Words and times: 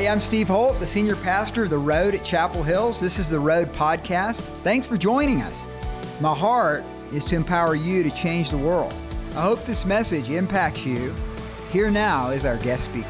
Hey, 0.00 0.08
I'm 0.08 0.18
Steve 0.18 0.48
Holt, 0.48 0.80
the 0.80 0.86
senior 0.86 1.14
pastor 1.16 1.64
of 1.64 1.68
The 1.68 1.76
Road 1.76 2.14
at 2.14 2.24
Chapel 2.24 2.62
Hills. 2.62 2.98
This 2.98 3.18
is 3.18 3.28
The 3.28 3.38
Road 3.38 3.70
Podcast. 3.74 4.40
Thanks 4.62 4.86
for 4.86 4.96
joining 4.96 5.42
us. 5.42 5.66
My 6.22 6.34
heart 6.34 6.84
is 7.12 7.22
to 7.24 7.36
empower 7.36 7.74
you 7.74 8.02
to 8.02 8.10
change 8.12 8.48
the 8.48 8.56
world. 8.56 8.94
I 9.32 9.42
hope 9.42 9.62
this 9.66 9.84
message 9.84 10.30
impacts 10.30 10.86
you. 10.86 11.14
Here 11.70 11.90
now 11.90 12.30
is 12.30 12.46
our 12.46 12.56
guest 12.56 12.86
speaker. 12.86 13.08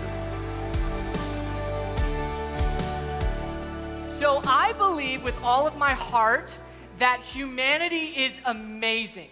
So, 4.10 4.42
I 4.44 4.74
believe 4.76 5.22
with 5.22 5.40
all 5.44 5.68
of 5.68 5.76
my 5.76 5.92
heart 5.92 6.58
that 6.98 7.20
humanity 7.20 8.06
is 8.16 8.40
amazing. 8.46 9.30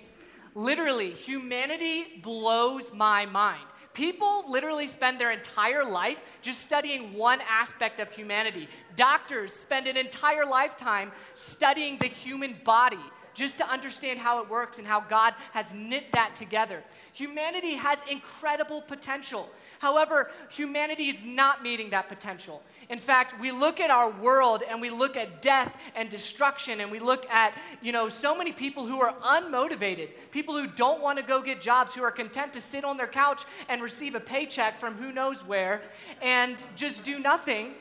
Literally, 0.55 1.11
humanity 1.11 2.21
blows 2.23 2.95
my 2.95 3.27
mind. 3.27 3.68
People 3.99 4.45
literally 4.49 4.87
spend 4.87 5.19
their 5.19 5.33
entire 5.33 5.85
life 5.85 6.23
just 6.41 6.61
studying 6.61 7.15
one 7.15 7.41
aspect 7.51 7.99
of 7.99 8.13
humanity. 8.13 8.69
Doctors 8.95 9.53
spend 9.53 9.89
an 9.89 9.97
entire 9.97 10.47
lifetime 10.47 11.11
studying 11.35 11.99
the 11.99 12.07
human 12.07 12.55
body 12.63 13.01
just 13.35 13.59
to 13.59 13.69
understand 13.69 14.21
how 14.21 14.41
it 14.41 14.49
works 14.49 14.79
and 14.79 14.87
how 14.87 15.01
God 15.01 15.35
has 15.51 15.75
knit 15.75 16.13
that 16.13 16.37
together. 16.37 16.85
Humanity 17.13 17.75
has 17.75 17.99
incredible 18.09 18.83
potential. 18.83 19.51
However, 19.79 20.31
humanity 20.51 21.09
is 21.09 21.25
not 21.25 21.63
meeting 21.63 21.91
that 21.91 22.09
potential. 22.09 22.63
In 22.89 22.99
fact, 22.99 23.41
we 23.41 23.53
look 23.53 23.81
at 23.81 23.91
our 23.91 24.11
world 24.11 24.63
and 24.69 24.81
we 24.81 24.91
look 24.91 25.17
at 25.17 25.43
death 25.43 25.75
and 25.95 26.09
destruction 26.09 26.81
and 26.81 26.91
we 26.91 26.99
look 26.99 27.29
at, 27.31 27.55
you 27.83 27.93
know, 27.93 28.09
so 28.09 28.37
many 28.37 28.51
people 28.51 28.87
who 28.87 29.01
are 29.01 29.15
unmotivated, 29.23 30.11
people 30.31 30.57
who 30.57 30.67
don't 30.67 31.03
want 31.03 31.19
to 31.19 31.25
go 31.25 31.43
get 31.43 31.61
jobs, 31.61 31.95
who 31.95 32.03
are 32.03 32.11
content 32.11 32.53
to 32.55 32.61
sit 32.61 32.85
on 32.85 32.97
their 32.97 33.07
couch 33.07 33.45
and 33.69 33.83
receive 33.83 34.15
a 34.15 34.21
paycheck 34.21 34.79
from 34.79 34.95
who 34.95 35.13
knows 35.13 35.45
where 35.45 35.83
and 36.23 36.63
just 36.75 37.05
do 37.05 37.19
nothing. 37.19 37.75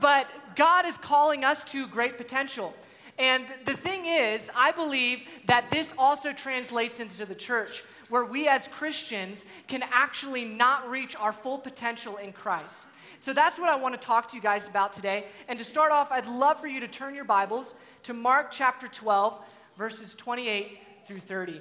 But 0.00 0.26
God 0.56 0.84
is 0.86 0.98
calling 0.98 1.44
us 1.44 1.64
to 1.64 1.86
great 1.86 2.16
potential. 2.16 2.74
And 3.18 3.46
the 3.64 3.76
thing 3.76 4.04
is, 4.04 4.50
I 4.54 4.72
believe 4.72 5.20
that 5.46 5.70
this 5.70 5.92
also 5.96 6.32
translates 6.32 7.00
into 7.00 7.24
the 7.24 7.34
church 7.34 7.82
where 8.08 8.24
we 8.24 8.48
as 8.48 8.68
Christians 8.68 9.44
can 9.66 9.82
actually 9.92 10.44
not 10.44 10.90
reach 10.90 11.16
our 11.16 11.32
full 11.32 11.58
potential 11.58 12.16
in 12.16 12.32
Christ. 12.32 12.86
So 13.18 13.32
that's 13.32 13.58
what 13.58 13.68
I 13.68 13.76
want 13.76 13.94
to 13.94 14.00
talk 14.00 14.28
to 14.28 14.36
you 14.36 14.42
guys 14.42 14.66
about 14.66 14.92
today. 14.92 15.24
And 15.48 15.58
to 15.58 15.64
start 15.64 15.90
off, 15.90 16.12
I'd 16.12 16.26
love 16.26 16.60
for 16.60 16.68
you 16.68 16.80
to 16.80 16.88
turn 16.88 17.14
your 17.14 17.24
Bibles 17.24 17.74
to 18.04 18.12
Mark 18.12 18.50
chapter 18.50 18.88
12, 18.88 19.34
verses 19.76 20.14
28 20.14 20.78
through 21.06 21.20
30. 21.20 21.60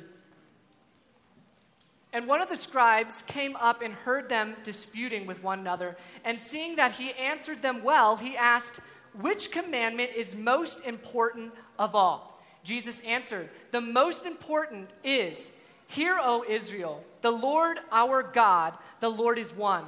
And 2.16 2.28
one 2.28 2.42
of 2.42 2.48
the 2.48 2.56
scribes 2.56 3.24
came 3.24 3.58
up 3.58 3.82
and 3.82 3.94
heard 3.94 4.30
them 4.30 4.56
disputing 4.64 5.28
with 5.28 5.44
one 5.44 5.60
another. 5.60 5.98
And 6.24 6.40
seeing 6.40 6.78
that 6.78 6.94
he 6.94 7.12
answered 7.12 7.62
them 7.62 7.84
well, 7.84 8.16
he 8.16 8.38
asked, 8.38 8.80
Which 9.20 9.52
commandment 9.52 10.12
is 10.16 10.34
most 10.34 10.86
important 10.86 11.54
of 11.78 11.94
all? 11.94 12.42
Jesus 12.64 13.02
answered, 13.02 13.50
The 13.72 13.82
most 13.82 14.26
important 14.26 14.92
is, 15.04 15.52
Hear, 15.88 16.18
O 16.22 16.44
Israel, 16.48 17.04
the 17.22 17.32
Lord 17.32 17.80
our 17.92 18.24
God, 18.24 18.78
the 19.00 19.10
Lord 19.10 19.38
is 19.38 19.54
one. 19.54 19.86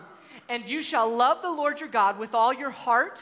And 0.50 0.67
you 0.67 0.81
shall 0.81 1.09
love 1.09 1.42
the 1.42 1.52
Lord 1.52 1.80
your 1.80 1.89
God 1.89 2.17
with 2.17 2.34
all 2.34 2.54
your 2.54 2.70
heart, 2.70 3.22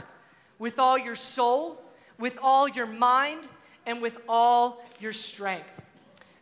with 0.60 0.80
all 0.80 0.98
your 0.98 1.16
soul, 1.16 1.82
with 2.20 2.38
all 2.42 2.68
your 2.68 2.86
mind, 2.86 3.48
and 3.86 4.02
with 4.02 4.18
all 4.28 4.84
your 5.00 5.14
strength. 5.14 5.70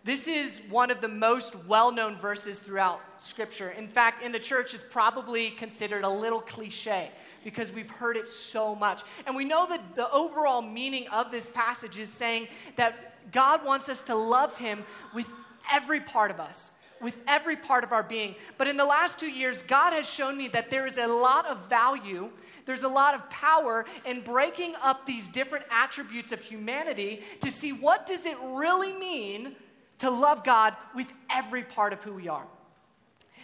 This 0.06 0.28
is 0.28 0.60
one 0.70 0.92
of 0.92 1.00
the 1.00 1.08
most 1.08 1.56
well 1.64 1.90
known 1.90 2.18
verses 2.18 2.60
throughout 2.60 3.00
Scripture. 3.20 3.70
In 3.70 3.88
fact, 3.88 4.22
in 4.22 4.34
the 4.34 4.40
church, 4.40 4.74
it's 4.74 4.84
probably 4.84 5.52
considered 5.52 6.04
a 6.04 6.10
little 6.10 6.42
cliche 6.42 7.10
because 7.46 7.72
we've 7.72 7.90
heard 7.90 8.18
it 8.18 8.28
so 8.28 8.76
much. 8.76 9.04
And 9.26 9.34
we 9.34 9.46
know 9.46 9.66
that 9.68 9.96
the 9.96 10.12
overall 10.12 10.62
meaning 10.62 11.08
of 11.08 11.32
this 11.32 11.48
passage 11.48 12.00
is 12.00 12.10
saying 12.10 12.50
that 12.76 13.32
God 13.32 13.64
wants 13.64 13.88
us 13.88 14.02
to 14.04 14.16
love 14.16 14.58
Him 14.58 14.84
with 15.14 15.26
every 15.72 16.00
part 16.00 16.32
of 16.32 16.40
us, 16.40 16.72
with 17.02 17.20
every 17.28 17.56
part 17.56 17.84
of 17.84 17.92
our 17.92 18.04
being. 18.04 18.36
But 18.58 18.68
in 18.68 18.78
the 18.78 18.86
last 18.86 19.20
two 19.20 19.30
years, 19.30 19.62
God 19.62 19.94
has 19.94 20.08
shown 20.08 20.38
me 20.38 20.48
that 20.50 20.70
there 20.70 20.86
is 20.86 20.98
a 20.98 21.08
lot 21.08 21.46
of 21.46 21.68
value, 21.70 22.30
there's 22.66 22.84
a 22.84 22.88
lot 22.88 23.14
of 23.14 23.30
power 23.30 23.86
in 24.06 24.22
breaking 24.22 24.76
up 24.82 25.06
these 25.06 25.28
different 25.28 25.66
attributes 25.70 26.32
of 26.32 26.42
humanity 26.42 27.22
to 27.42 27.52
see 27.52 27.74
what 27.74 28.06
does 28.06 28.26
it 28.26 28.38
really 28.42 28.94
mean 28.94 29.56
to 30.00 30.10
love 30.10 30.44
God 30.44 30.76
with 30.96 31.12
every 31.30 31.64
part 31.64 31.94
of 31.94 32.02
who 32.04 32.14
we 32.14 32.28
are. 32.28 32.46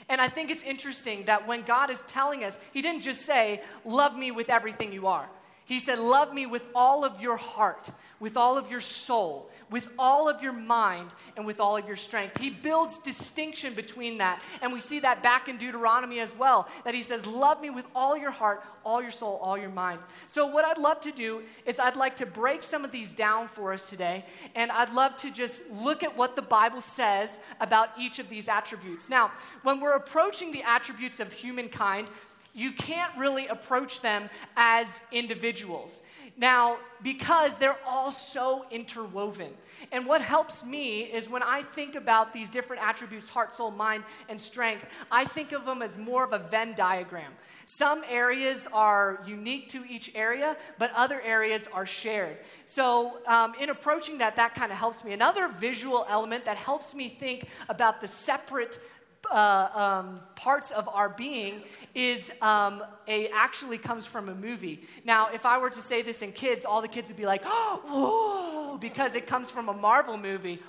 And 0.09 0.19
I 0.19 0.28
think 0.28 0.50
it's 0.50 0.63
interesting 0.63 1.25
that 1.25 1.47
when 1.47 1.62
God 1.62 1.90
is 1.90 2.01
telling 2.01 2.44
us, 2.44 2.59
He 2.74 2.81
didn't 2.81 3.01
just 3.01 3.22
say, 3.22 3.62
Love 3.86 4.18
me 4.18 4.31
with 4.31 4.50
everything 4.50 4.91
you 4.91 5.07
are. 5.07 5.30
He 5.66 5.80
said, 5.80 6.00
Love 6.00 6.34
me 6.34 6.47
with 6.47 6.68
all 6.74 7.06
of 7.06 7.22
your 7.22 7.38
heart, 7.38 7.91
with 8.19 8.35
all 8.35 8.57
of 8.57 8.69
your 8.69 8.81
soul, 8.81 9.50
with 9.69 9.90
all 9.97 10.28
of 10.28 10.41
your 10.41 10.53
mind 10.53 11.13
and 11.38 11.46
with 11.46 11.59
all 11.59 11.78
of 11.78 11.88
your 11.88 11.96
strength. 11.96 12.40
He 12.40 12.50
builds 12.50 12.97
distinction 12.97 13.74
between 13.74 14.18
that. 14.18 14.41
And 14.62 14.74
we 14.74 14.80
see 14.80 15.00
that 15.02 15.24
back 15.24 15.47
in 15.47 15.57
Deuteronomy 15.57 16.19
as 16.19 16.35
well, 16.35 16.68
that 16.84 16.94
he 16.94 17.02
says, 17.02 17.25
Love 17.25 17.62
me 17.62 17.69
with 17.69 17.85
all 17.96 18.18
your 18.18 18.31
heart, 18.31 18.63
all 18.84 19.02
your 19.02 19.12
soul, 19.12 19.40
all 19.41 19.57
your 19.57 19.69
mind. 19.69 20.00
So, 20.28 20.47
what 20.47 20.66
I'd 20.66 20.78
love 20.78 21.00
to 21.02 21.12
do 21.12 21.44
is 21.66 21.80
I'd 21.80 21.96
like 21.96 22.16
to 22.18 22.25
break 22.25 22.63
some 22.63 22.84
of 22.84 22.91
these 22.91 23.13
down 23.13 23.47
for 23.47 23.74
us 23.74 23.90
today. 23.90 24.25
And 24.56 24.72
I'd 24.72 24.94
love 24.94 25.16
to 25.18 25.31
just 25.31 25.72
look 25.72 26.03
at 26.03 26.18
what 26.18 26.36
the 26.36 26.41
Bible 26.41 26.81
says 26.81 27.40
about 27.62 27.90
each 27.97 28.19
of 28.19 28.30
these 28.30 28.47
attributes. 28.50 29.09
Now, 29.09 29.31
when 29.63 29.80
we're 29.80 29.96
approaching 29.96 30.51
the 30.51 30.63
attributes 30.63 31.19
of 31.19 31.31
humankind, 31.31 32.09
you 32.53 32.72
can't 32.72 33.16
really 33.18 33.47
approach 33.47 34.01
them 34.01 34.30
as 34.57 35.03
individuals. 35.12 36.01
Now, 36.39 36.77
because 37.03 37.57
they're 37.57 37.77
all 37.85 38.13
so 38.13 38.66
interwoven. 38.72 39.51
And 39.91 40.05
what 40.05 40.22
helps 40.22 40.66
me 40.66 41.01
is 41.01 41.29
when 41.29 41.44
I 41.44 41.63
think 41.63 41.95
about 41.95 42.31
these 42.31 42.50
different 42.50 42.81
attributes 42.81 43.27
heart, 43.27 43.53
soul, 43.53 43.72
mind, 43.72 44.05
and 44.29 44.39
strength, 44.39 44.85
I 45.11 45.25
think 45.25 45.51
of 45.51 45.66
them 45.66 45.81
as 45.81 45.97
more 45.97 46.23
of 46.23 46.31
a 46.31 46.39
Venn 46.39 46.75
diagram. 46.75 47.33
Some 47.66 48.05
areas 48.09 48.69
are 48.72 49.22
unique 49.27 49.67
to 49.69 49.83
each 49.89 50.16
area, 50.16 50.55
but 50.77 50.91
other 50.95 51.19
areas 51.22 51.67
are 51.73 51.85
shared. 51.85 52.38
So, 52.63 53.17
um, 53.27 53.53
in 53.59 53.69
approaching 53.69 54.17
that, 54.19 54.38
that 54.38 54.56
kind 54.56 54.71
of 54.71 54.77
helps 54.77 55.03
me. 55.03 55.11
Another 55.11 55.50
visual 55.50 56.06
element 56.07 56.45
that 56.45 56.56
helps 56.56 56.95
me 56.95 57.09
think 57.09 57.50
about 57.67 58.00
the 58.00 58.07
separate 58.07 58.79
uh, 59.31 59.69
um, 59.74 60.22
parts 60.35 60.72
of 60.72 60.88
our 60.88 61.09
being 61.09 61.62
is 61.94 62.31
um, 62.41 62.84
a 63.07 63.28
actually 63.30 63.78
comes 63.78 64.06
from 64.06 64.30
a 64.30 64.35
movie. 64.35 64.84
Now, 65.06 65.30
if 65.34 65.46
I 65.46 65.57
were 65.57 65.69
to 65.69 65.81
say 65.81 66.02
this 66.02 66.22
in 66.22 66.31
kids, 66.31 66.66
all 66.66 66.81
the 66.81 66.88
kids 66.88 67.09
would 67.09 67.18
be 67.18 67.25
like, 67.25 67.41
"Oh, 67.46 68.78
because 68.81 69.16
it 69.16 69.28
comes 69.28 69.52
from 69.52 69.69
a 69.69 69.74
Marvel 69.74 70.18
movie." 70.18 70.59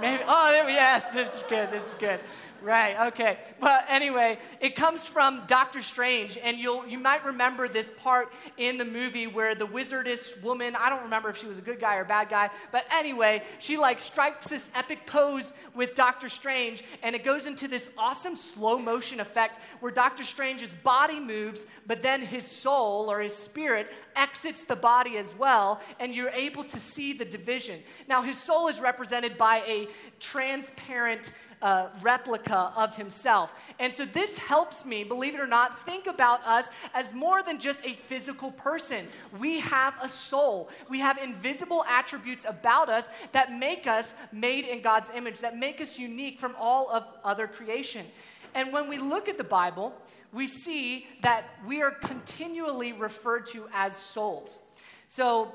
Maybe. 0.00 0.22
Oh, 0.26 0.50
there, 0.50 0.68
yes, 0.70 1.12
this 1.12 1.34
is 1.34 1.42
good. 1.48 1.70
This 1.70 1.86
is 1.88 1.94
good. 1.94 2.20
Right, 2.62 3.08
okay. 3.08 3.38
But 3.58 3.86
anyway, 3.88 4.38
it 4.60 4.76
comes 4.76 5.06
from 5.06 5.42
Doctor 5.46 5.80
Strange, 5.80 6.36
and 6.36 6.58
you'll, 6.58 6.86
you 6.86 6.98
might 6.98 7.24
remember 7.24 7.68
this 7.68 7.90
part 7.90 8.32
in 8.58 8.76
the 8.76 8.84
movie 8.84 9.26
where 9.26 9.54
the 9.54 9.66
wizardess 9.66 10.42
woman, 10.42 10.76
I 10.76 10.90
don't 10.90 11.02
remember 11.02 11.30
if 11.30 11.38
she 11.38 11.46
was 11.46 11.56
a 11.56 11.62
good 11.62 11.80
guy 11.80 11.96
or 11.96 12.04
bad 12.04 12.28
guy, 12.28 12.50
but 12.70 12.84
anyway, 12.92 13.42
she 13.60 13.78
like 13.78 13.98
strikes 13.98 14.48
this 14.48 14.70
epic 14.74 15.06
pose 15.06 15.54
with 15.74 15.94
Doctor 15.94 16.28
Strange, 16.28 16.84
and 17.02 17.14
it 17.14 17.24
goes 17.24 17.46
into 17.46 17.66
this 17.66 17.90
awesome 17.96 18.36
slow 18.36 18.78
motion 18.78 19.20
effect 19.20 19.58
where 19.80 19.92
Doctor 19.92 20.22
Strange's 20.22 20.74
body 20.74 21.18
moves, 21.18 21.66
but 21.86 22.02
then 22.02 22.20
his 22.20 22.46
soul 22.46 23.10
or 23.10 23.20
his 23.20 23.34
spirit 23.34 23.90
exits 24.16 24.64
the 24.64 24.76
body 24.76 25.16
as 25.16 25.34
well, 25.34 25.80
and 25.98 26.14
you're 26.14 26.30
able 26.30 26.64
to 26.64 26.78
see 26.78 27.14
the 27.14 27.24
division. 27.24 27.80
Now, 28.06 28.20
his 28.20 28.36
soul 28.36 28.68
is 28.68 28.80
represented 28.80 29.38
by 29.38 29.62
a 29.66 29.88
transparent 30.18 31.32
uh, 31.62 31.88
replica 32.02 32.72
of 32.76 32.96
himself. 32.96 33.52
And 33.78 33.94
so 33.94 34.04
this 34.04 34.38
helps 34.38 34.84
me, 34.84 35.04
believe 35.04 35.34
it 35.34 35.40
or 35.40 35.46
not, 35.46 35.78
think 35.84 36.06
about 36.06 36.44
us 36.46 36.70
as 36.94 37.12
more 37.12 37.42
than 37.42 37.58
just 37.58 37.84
a 37.84 37.92
physical 37.94 38.50
person. 38.52 39.06
We 39.38 39.60
have 39.60 39.94
a 40.02 40.08
soul, 40.08 40.70
we 40.88 41.00
have 41.00 41.18
invisible 41.18 41.84
attributes 41.88 42.44
about 42.44 42.88
us 42.88 43.10
that 43.32 43.52
make 43.52 43.86
us 43.86 44.14
made 44.32 44.64
in 44.64 44.80
God's 44.80 45.10
image, 45.10 45.40
that 45.40 45.56
make 45.56 45.80
us 45.80 45.98
unique 45.98 46.38
from 46.38 46.54
all 46.58 46.88
of 46.90 47.04
other 47.24 47.46
creation. 47.46 48.06
And 48.54 48.72
when 48.72 48.88
we 48.88 48.98
look 48.98 49.28
at 49.28 49.38
the 49.38 49.44
Bible, 49.44 49.94
we 50.32 50.46
see 50.46 51.06
that 51.22 51.44
we 51.66 51.82
are 51.82 51.90
continually 51.90 52.92
referred 52.92 53.46
to 53.48 53.68
as 53.74 53.96
souls. 53.96 54.60
So 55.06 55.52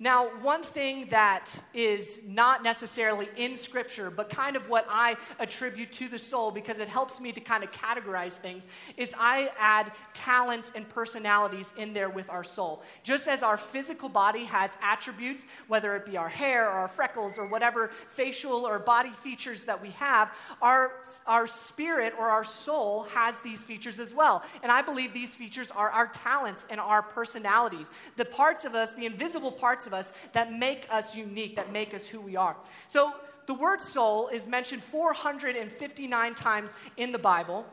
Now, 0.00 0.26
one 0.42 0.64
thing 0.64 1.06
that 1.10 1.56
is 1.72 2.22
not 2.26 2.64
necessarily 2.64 3.28
in 3.36 3.54
Scripture, 3.54 4.10
but 4.10 4.28
kind 4.28 4.56
of 4.56 4.68
what 4.68 4.86
I 4.90 5.16
attribute 5.38 5.92
to 5.92 6.08
the 6.08 6.18
soul 6.18 6.50
because 6.50 6.80
it 6.80 6.88
helps 6.88 7.20
me 7.20 7.30
to 7.30 7.40
kind 7.40 7.62
of 7.62 7.70
categorize 7.70 8.32
things, 8.32 8.66
is 8.96 9.14
I 9.16 9.52
add 9.56 9.92
talents 10.12 10.72
and 10.74 10.88
personalities 10.88 11.72
in 11.78 11.92
there 11.92 12.08
with 12.08 12.28
our 12.28 12.42
soul. 12.42 12.82
Just 13.04 13.28
as 13.28 13.44
our 13.44 13.56
physical 13.56 14.08
body 14.08 14.44
has 14.46 14.76
attributes, 14.82 15.46
whether 15.68 15.94
it 15.94 16.06
be 16.06 16.16
our 16.16 16.28
hair 16.28 16.66
or 16.66 16.72
our 16.72 16.88
freckles 16.88 17.38
or 17.38 17.46
whatever 17.46 17.92
facial 18.08 18.66
or 18.66 18.80
body 18.80 19.10
features 19.10 19.62
that 19.62 19.80
we 19.80 19.90
have, 19.90 20.32
our, 20.60 20.90
our 21.24 21.46
spirit 21.46 22.14
or 22.18 22.28
our 22.28 22.44
soul 22.44 23.04
has 23.04 23.38
these 23.40 23.62
features 23.62 24.00
as 24.00 24.12
well. 24.12 24.42
And 24.64 24.72
I 24.72 24.82
believe 24.82 25.12
these 25.12 25.36
features 25.36 25.70
are 25.70 25.90
our 25.90 26.08
talents 26.08 26.66
and 26.68 26.80
our 26.80 27.00
personalities. 27.00 27.92
The 28.16 28.24
parts 28.24 28.64
of 28.64 28.74
us, 28.74 28.92
the 28.94 29.06
invisible 29.06 29.52
parts 29.52 29.83
parts 29.84 29.86
of 29.86 29.94
us 29.94 30.12
that 30.32 30.52
make 30.52 30.86
us 30.90 31.16
unique, 31.16 31.56
that 31.56 31.72
make 31.72 31.94
us 31.94 32.06
who 32.06 32.20
we 32.20 32.36
are. 32.36 32.56
So 32.88 33.12
the 33.46 33.54
word 33.54 33.80
soul 33.80 34.28
is 34.28 34.46
mentioned 34.46 34.82
459 34.82 36.34
times 36.34 36.74
in 36.96 37.12
the 37.12 37.18
Bible. 37.18 37.66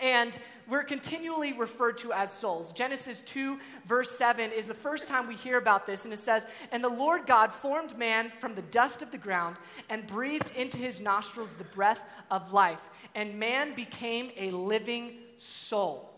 And 0.00 0.36
we're 0.68 0.82
continually 0.82 1.52
referred 1.52 1.98
to 1.98 2.12
as 2.12 2.32
souls. 2.32 2.72
Genesis 2.72 3.20
2, 3.22 3.58
verse 3.86 4.10
7 4.18 4.50
is 4.50 4.66
the 4.66 4.74
first 4.74 5.08
time 5.08 5.28
we 5.28 5.36
hear 5.36 5.56
about 5.56 5.86
this, 5.86 6.04
and 6.04 6.12
it 6.12 6.18
says, 6.18 6.48
And 6.72 6.82
the 6.82 6.88
Lord 6.88 7.26
God 7.26 7.52
formed 7.52 7.96
man 7.96 8.30
from 8.40 8.54
the 8.54 8.62
dust 8.62 9.02
of 9.02 9.12
the 9.12 9.18
ground 9.18 9.56
and 9.88 10.06
breathed 10.06 10.50
into 10.56 10.78
his 10.78 11.00
nostrils 11.00 11.54
the 11.54 11.64
breath 11.64 12.00
of 12.30 12.52
life, 12.52 12.90
and 13.14 13.38
man 13.38 13.74
became 13.74 14.30
a 14.36 14.50
living 14.50 15.12
soul. 15.38 16.13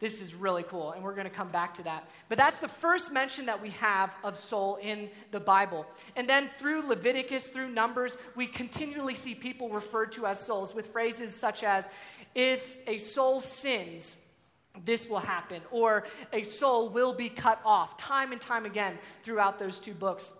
This 0.00 0.22
is 0.22 0.34
really 0.34 0.62
cool, 0.62 0.92
and 0.92 1.04
we're 1.04 1.14
going 1.14 1.28
to 1.28 1.30
come 1.32 1.50
back 1.50 1.74
to 1.74 1.82
that. 1.82 2.08
But 2.30 2.38
that's 2.38 2.58
the 2.58 2.68
first 2.68 3.12
mention 3.12 3.46
that 3.46 3.60
we 3.60 3.68
have 3.70 4.16
of 4.24 4.38
soul 4.38 4.76
in 4.76 5.10
the 5.30 5.40
Bible. 5.40 5.86
And 6.16 6.26
then 6.26 6.48
through 6.58 6.88
Leviticus, 6.88 7.48
through 7.48 7.68
Numbers, 7.68 8.16
we 8.34 8.46
continually 8.46 9.14
see 9.14 9.34
people 9.34 9.68
referred 9.68 10.12
to 10.12 10.24
as 10.26 10.40
souls 10.40 10.74
with 10.74 10.86
phrases 10.86 11.34
such 11.34 11.62
as, 11.62 11.90
if 12.34 12.76
a 12.86 12.96
soul 12.96 13.40
sins, 13.40 14.16
this 14.86 15.06
will 15.06 15.18
happen, 15.18 15.60
or 15.70 16.06
a 16.32 16.44
soul 16.44 16.88
will 16.88 17.12
be 17.12 17.28
cut 17.28 17.60
off, 17.62 17.98
time 17.98 18.32
and 18.32 18.40
time 18.40 18.64
again 18.64 18.98
throughout 19.22 19.58
those 19.58 19.78
two 19.78 19.92
books 19.92 20.32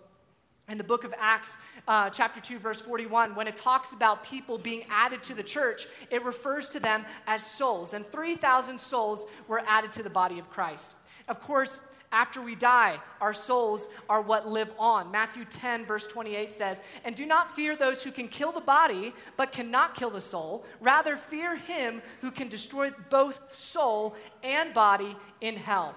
in 0.71 0.77
the 0.77 0.83
book 0.83 1.03
of 1.03 1.13
Acts, 1.19 1.57
uh, 1.87 2.09
chapter 2.09 2.39
2, 2.39 2.57
verse 2.57 2.81
41, 2.81 3.35
when 3.35 3.47
it 3.47 3.57
talks 3.57 3.91
about 3.91 4.23
people 4.23 4.57
being 4.57 4.85
added 4.89 5.21
to 5.23 5.33
the 5.33 5.43
church, 5.43 5.85
it 6.09 6.23
refers 6.23 6.69
to 6.69 6.79
them 6.79 7.05
as 7.27 7.45
souls. 7.45 7.93
And 7.93 8.09
3,000 8.09 8.79
souls 8.79 9.25
were 9.49 9.61
added 9.67 9.91
to 9.93 10.03
the 10.03 10.09
body 10.09 10.39
of 10.39 10.49
Christ. 10.49 10.95
Of 11.27 11.41
course, 11.41 11.81
after 12.13 12.41
we 12.41 12.55
die, 12.55 12.99
our 13.19 13.33
souls 13.33 13.89
are 14.09 14.21
what 14.21 14.47
live 14.47 14.71
on. 14.79 15.11
Matthew 15.11 15.45
10, 15.45 15.85
verse 15.85 16.07
28 16.07 16.51
says, 16.53 16.81
And 17.03 17.15
do 17.15 17.25
not 17.25 17.53
fear 17.53 17.75
those 17.75 18.01
who 18.01 18.11
can 18.11 18.29
kill 18.29 18.53
the 18.53 18.61
body, 18.61 19.13
but 19.35 19.51
cannot 19.51 19.93
kill 19.93 20.09
the 20.09 20.21
soul. 20.21 20.65
Rather, 20.79 21.17
fear 21.17 21.55
him 21.55 22.01
who 22.21 22.31
can 22.31 22.47
destroy 22.47 22.91
both 23.09 23.53
soul 23.53 24.15
and 24.41 24.73
body 24.73 25.15
in 25.41 25.57
hell. 25.57 25.95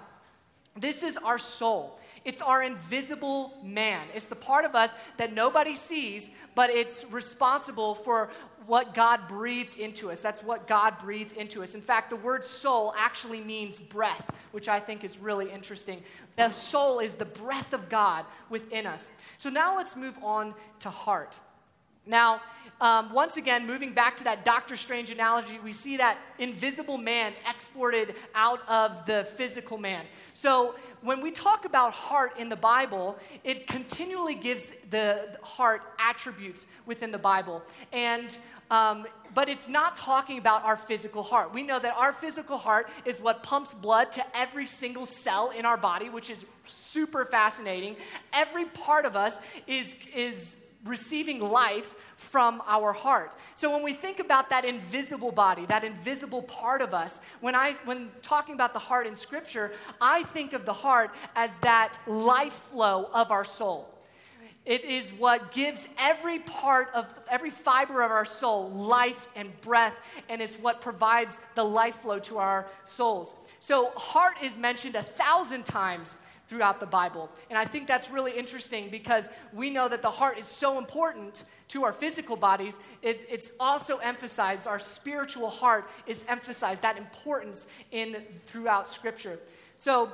This 0.76 1.04
is 1.04 1.16
our 1.16 1.38
soul. 1.38 1.98
It's 2.24 2.40
our 2.40 2.62
invisible 2.62 3.52
man. 3.62 4.06
It's 4.14 4.26
the 4.26 4.34
part 4.36 4.64
of 4.64 4.74
us 4.74 4.94
that 5.18 5.34
nobody 5.34 5.74
sees, 5.74 6.30
but 6.54 6.70
it's 6.70 7.04
responsible 7.10 7.94
for 7.94 8.30
what 8.66 8.94
God 8.94 9.28
breathed 9.28 9.78
into 9.78 10.10
us. 10.10 10.20
That's 10.20 10.42
what 10.42 10.66
God 10.66 10.98
breathed 10.98 11.36
into 11.36 11.62
us. 11.62 11.74
In 11.74 11.82
fact, 11.82 12.08
the 12.08 12.16
word 12.16 12.42
soul 12.44 12.94
actually 12.96 13.42
means 13.42 13.78
breath, 13.78 14.30
which 14.52 14.68
I 14.68 14.80
think 14.80 15.04
is 15.04 15.18
really 15.18 15.50
interesting. 15.50 16.02
The 16.36 16.50
soul 16.50 17.00
is 17.00 17.14
the 17.14 17.26
breath 17.26 17.74
of 17.74 17.90
God 17.90 18.24
within 18.48 18.86
us. 18.86 19.10
So 19.36 19.50
now 19.50 19.76
let's 19.76 19.96
move 19.96 20.16
on 20.22 20.54
to 20.80 20.88
heart. 20.88 21.36
Now, 22.06 22.42
um, 22.80 23.12
once 23.12 23.36
again, 23.36 23.66
moving 23.66 23.94
back 23.94 24.16
to 24.18 24.24
that 24.24 24.44
Doctor 24.44 24.76
Strange 24.76 25.10
analogy, 25.10 25.58
we 25.62 25.72
see 25.72 25.96
that 25.98 26.18
invisible 26.38 26.98
man 26.98 27.32
exported 27.48 28.14
out 28.34 28.60
of 28.68 29.06
the 29.06 29.24
physical 29.24 29.78
man. 29.78 30.04
So 30.34 30.74
when 31.04 31.20
we 31.20 31.30
talk 31.30 31.66
about 31.66 31.92
heart 31.92 32.38
in 32.38 32.48
the 32.48 32.56
Bible, 32.56 33.18
it 33.44 33.66
continually 33.66 34.34
gives 34.34 34.70
the 34.90 35.38
heart 35.42 35.82
attributes 35.98 36.66
within 36.86 37.10
the 37.10 37.18
Bible. 37.18 37.62
And 37.92 38.36
um, 38.70 39.06
but 39.34 39.50
it's 39.50 39.68
not 39.68 39.94
talking 39.94 40.38
about 40.38 40.64
our 40.64 40.76
physical 40.76 41.22
heart. 41.22 41.52
We 41.52 41.62
know 41.62 41.78
that 41.78 41.94
our 41.96 42.12
physical 42.12 42.56
heart 42.56 42.88
is 43.04 43.20
what 43.20 43.42
pumps 43.42 43.74
blood 43.74 44.10
to 44.12 44.24
every 44.36 44.64
single 44.64 45.04
cell 45.04 45.50
in 45.50 45.66
our 45.66 45.76
body, 45.76 46.08
which 46.08 46.30
is 46.30 46.46
super 46.66 47.26
fascinating. 47.26 47.96
Every 48.32 48.64
part 48.64 49.04
of 49.04 49.16
us 49.16 49.38
is, 49.66 49.96
is 50.14 50.56
receiving 50.84 51.40
life 51.40 51.94
from 52.16 52.62
our 52.66 52.92
heart. 52.92 53.34
So 53.54 53.70
when 53.72 53.82
we 53.82 53.92
think 53.92 54.18
about 54.18 54.50
that 54.50 54.64
invisible 54.64 55.32
body, 55.32 55.66
that 55.66 55.84
invisible 55.84 56.42
part 56.42 56.80
of 56.80 56.94
us, 56.94 57.20
when 57.40 57.54
I 57.54 57.72
when 57.84 58.10
talking 58.22 58.54
about 58.54 58.72
the 58.72 58.78
heart 58.78 59.06
in 59.06 59.16
scripture, 59.16 59.72
I 60.00 60.22
think 60.22 60.52
of 60.52 60.64
the 60.64 60.72
heart 60.72 61.10
as 61.34 61.56
that 61.58 61.98
life 62.06 62.52
flow 62.52 63.08
of 63.12 63.30
our 63.30 63.44
soul. 63.44 63.90
It 64.64 64.84
is 64.84 65.12
what 65.12 65.52
gives 65.52 65.86
every 65.98 66.38
part 66.38 66.88
of 66.94 67.12
every 67.28 67.50
fiber 67.50 68.02
of 68.02 68.10
our 68.10 68.24
soul 68.24 68.70
life 68.70 69.28
and 69.36 69.50
breath, 69.60 69.98
and 70.30 70.40
it's 70.40 70.56
what 70.56 70.80
provides 70.80 71.38
the 71.54 71.64
life 71.64 71.96
flow 71.96 72.18
to 72.20 72.38
our 72.38 72.66
souls. 72.84 73.34
So, 73.60 73.90
heart 73.90 74.36
is 74.42 74.56
mentioned 74.56 74.94
a 74.94 75.02
thousand 75.02 75.66
times 75.66 76.16
throughout 76.46 76.80
the 76.80 76.86
Bible. 76.86 77.30
And 77.48 77.58
I 77.58 77.64
think 77.64 77.86
that's 77.86 78.10
really 78.10 78.32
interesting 78.32 78.88
because 78.90 79.28
we 79.52 79.70
know 79.70 79.88
that 79.88 80.02
the 80.02 80.10
heart 80.10 80.38
is 80.38 80.46
so 80.46 80.78
important 80.78 81.44
to 81.68 81.84
our 81.84 81.92
physical 81.92 82.36
bodies. 82.36 82.78
It, 83.02 83.26
it's 83.30 83.52
also 83.58 83.96
emphasized, 83.98 84.66
our 84.66 84.78
spiritual 84.78 85.48
heart 85.48 85.88
is 86.06 86.24
emphasized, 86.28 86.82
that 86.82 86.98
importance 86.98 87.66
in 87.90 88.22
throughout 88.46 88.88
Scripture. 88.88 89.38
So, 89.76 90.12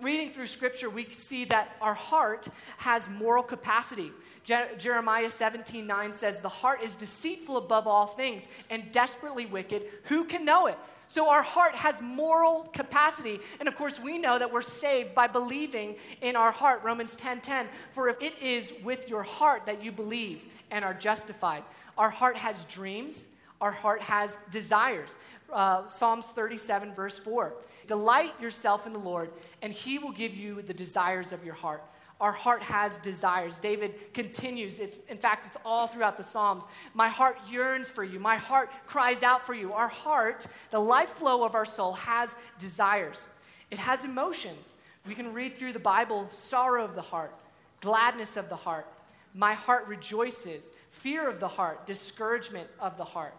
reading 0.00 0.30
through 0.32 0.46
Scripture, 0.46 0.88
we 0.88 1.04
see 1.10 1.44
that 1.46 1.76
our 1.80 1.94
heart 1.94 2.48
has 2.78 3.08
moral 3.08 3.42
capacity. 3.42 4.10
Je- 4.44 4.68
Jeremiah 4.78 5.28
17 5.28 5.86
9 5.86 6.12
says, 6.12 6.40
The 6.40 6.48
heart 6.48 6.82
is 6.82 6.96
deceitful 6.96 7.58
above 7.58 7.86
all 7.86 8.06
things 8.06 8.48
and 8.70 8.90
desperately 8.92 9.44
wicked. 9.44 9.82
Who 10.04 10.24
can 10.24 10.44
know 10.44 10.66
it? 10.66 10.78
So 11.08 11.30
our 11.30 11.42
heart 11.42 11.74
has 11.74 12.00
moral 12.02 12.68
capacity. 12.72 13.40
And 13.58 13.66
of 13.66 13.74
course, 13.76 13.98
we 13.98 14.18
know 14.18 14.38
that 14.38 14.52
we're 14.52 14.62
saved 14.62 15.14
by 15.14 15.26
believing 15.26 15.96
in 16.20 16.36
our 16.36 16.52
heart. 16.52 16.82
Romans 16.84 17.16
10:10. 17.16 17.40
10, 17.40 17.40
10, 17.40 17.68
For 17.92 18.08
if 18.10 18.22
it 18.22 18.38
is 18.40 18.72
with 18.84 19.08
your 19.08 19.22
heart 19.22 19.66
that 19.66 19.82
you 19.82 19.90
believe 19.90 20.44
and 20.70 20.84
are 20.84 20.94
justified. 20.94 21.64
Our 21.96 22.10
heart 22.10 22.36
has 22.36 22.64
dreams, 22.64 23.28
our 23.60 23.72
heart 23.72 24.02
has 24.02 24.36
desires. 24.50 25.16
Uh, 25.52 25.86
Psalms 25.86 26.26
37, 26.26 26.94
verse 26.94 27.18
4. 27.18 27.54
Delight 27.86 28.38
yourself 28.38 28.86
in 28.86 28.92
the 28.92 28.98
Lord, 28.98 29.30
and 29.62 29.72
he 29.72 29.98
will 29.98 30.12
give 30.12 30.34
you 30.34 30.60
the 30.60 30.74
desires 30.74 31.32
of 31.32 31.42
your 31.42 31.54
heart. 31.54 31.82
Our 32.20 32.32
heart 32.32 32.62
has 32.62 32.96
desires. 32.96 33.58
David 33.58 34.12
continues. 34.12 34.80
It's, 34.80 34.96
in 35.08 35.18
fact, 35.18 35.46
it's 35.46 35.56
all 35.64 35.86
throughout 35.86 36.16
the 36.16 36.24
Psalms. 36.24 36.64
My 36.92 37.08
heart 37.08 37.38
yearns 37.48 37.88
for 37.88 38.02
you. 38.02 38.18
My 38.18 38.36
heart 38.36 38.70
cries 38.86 39.22
out 39.22 39.40
for 39.42 39.54
you. 39.54 39.72
Our 39.72 39.88
heart, 39.88 40.46
the 40.70 40.80
life 40.80 41.10
flow 41.10 41.44
of 41.44 41.54
our 41.54 41.64
soul, 41.64 41.92
has 41.92 42.36
desires. 42.58 43.28
It 43.70 43.78
has 43.78 44.04
emotions. 44.04 44.76
We 45.06 45.14
can 45.14 45.32
read 45.32 45.56
through 45.56 45.74
the 45.74 45.78
Bible 45.78 46.26
sorrow 46.30 46.84
of 46.84 46.96
the 46.96 47.02
heart, 47.02 47.32
gladness 47.80 48.36
of 48.36 48.48
the 48.48 48.56
heart. 48.56 48.86
My 49.32 49.54
heart 49.54 49.86
rejoices, 49.86 50.72
fear 50.90 51.28
of 51.28 51.38
the 51.38 51.48
heart, 51.48 51.86
discouragement 51.86 52.68
of 52.80 52.98
the 52.98 53.04
heart. 53.04 53.34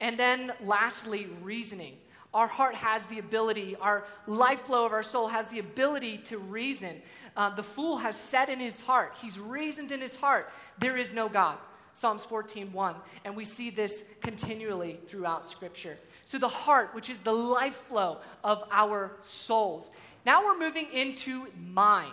And 0.00 0.18
then, 0.18 0.52
lastly, 0.60 1.28
reasoning. 1.42 1.96
Our 2.34 2.48
heart 2.48 2.74
has 2.74 3.06
the 3.06 3.20
ability, 3.20 3.76
our 3.80 4.04
life 4.26 4.62
flow 4.62 4.84
of 4.84 4.92
our 4.92 5.04
soul 5.04 5.28
has 5.28 5.48
the 5.48 5.60
ability 5.60 6.18
to 6.18 6.38
reason. 6.38 7.00
Uh, 7.36 7.54
the 7.54 7.62
fool 7.62 7.98
has 7.98 8.16
said 8.16 8.48
in 8.48 8.58
his 8.58 8.80
heart, 8.80 9.16
he's 9.22 9.38
reasoned 9.38 9.92
in 9.92 10.00
his 10.00 10.16
heart, 10.16 10.50
there 10.78 10.96
is 10.96 11.14
no 11.14 11.28
God. 11.28 11.58
Psalms 11.92 12.26
14:1, 12.26 12.96
and 13.24 13.36
we 13.36 13.44
see 13.44 13.70
this 13.70 14.12
continually 14.20 14.98
throughout 15.06 15.46
Scripture. 15.46 15.96
So 16.24 16.38
the 16.38 16.48
heart, 16.48 16.92
which 16.92 17.08
is 17.08 17.20
the 17.20 17.32
life 17.32 17.76
flow 17.76 18.18
of 18.42 18.64
our 18.72 19.12
souls. 19.20 19.92
Now 20.26 20.44
we're 20.44 20.58
moving 20.58 20.90
into 20.92 21.46
mind. 21.56 22.10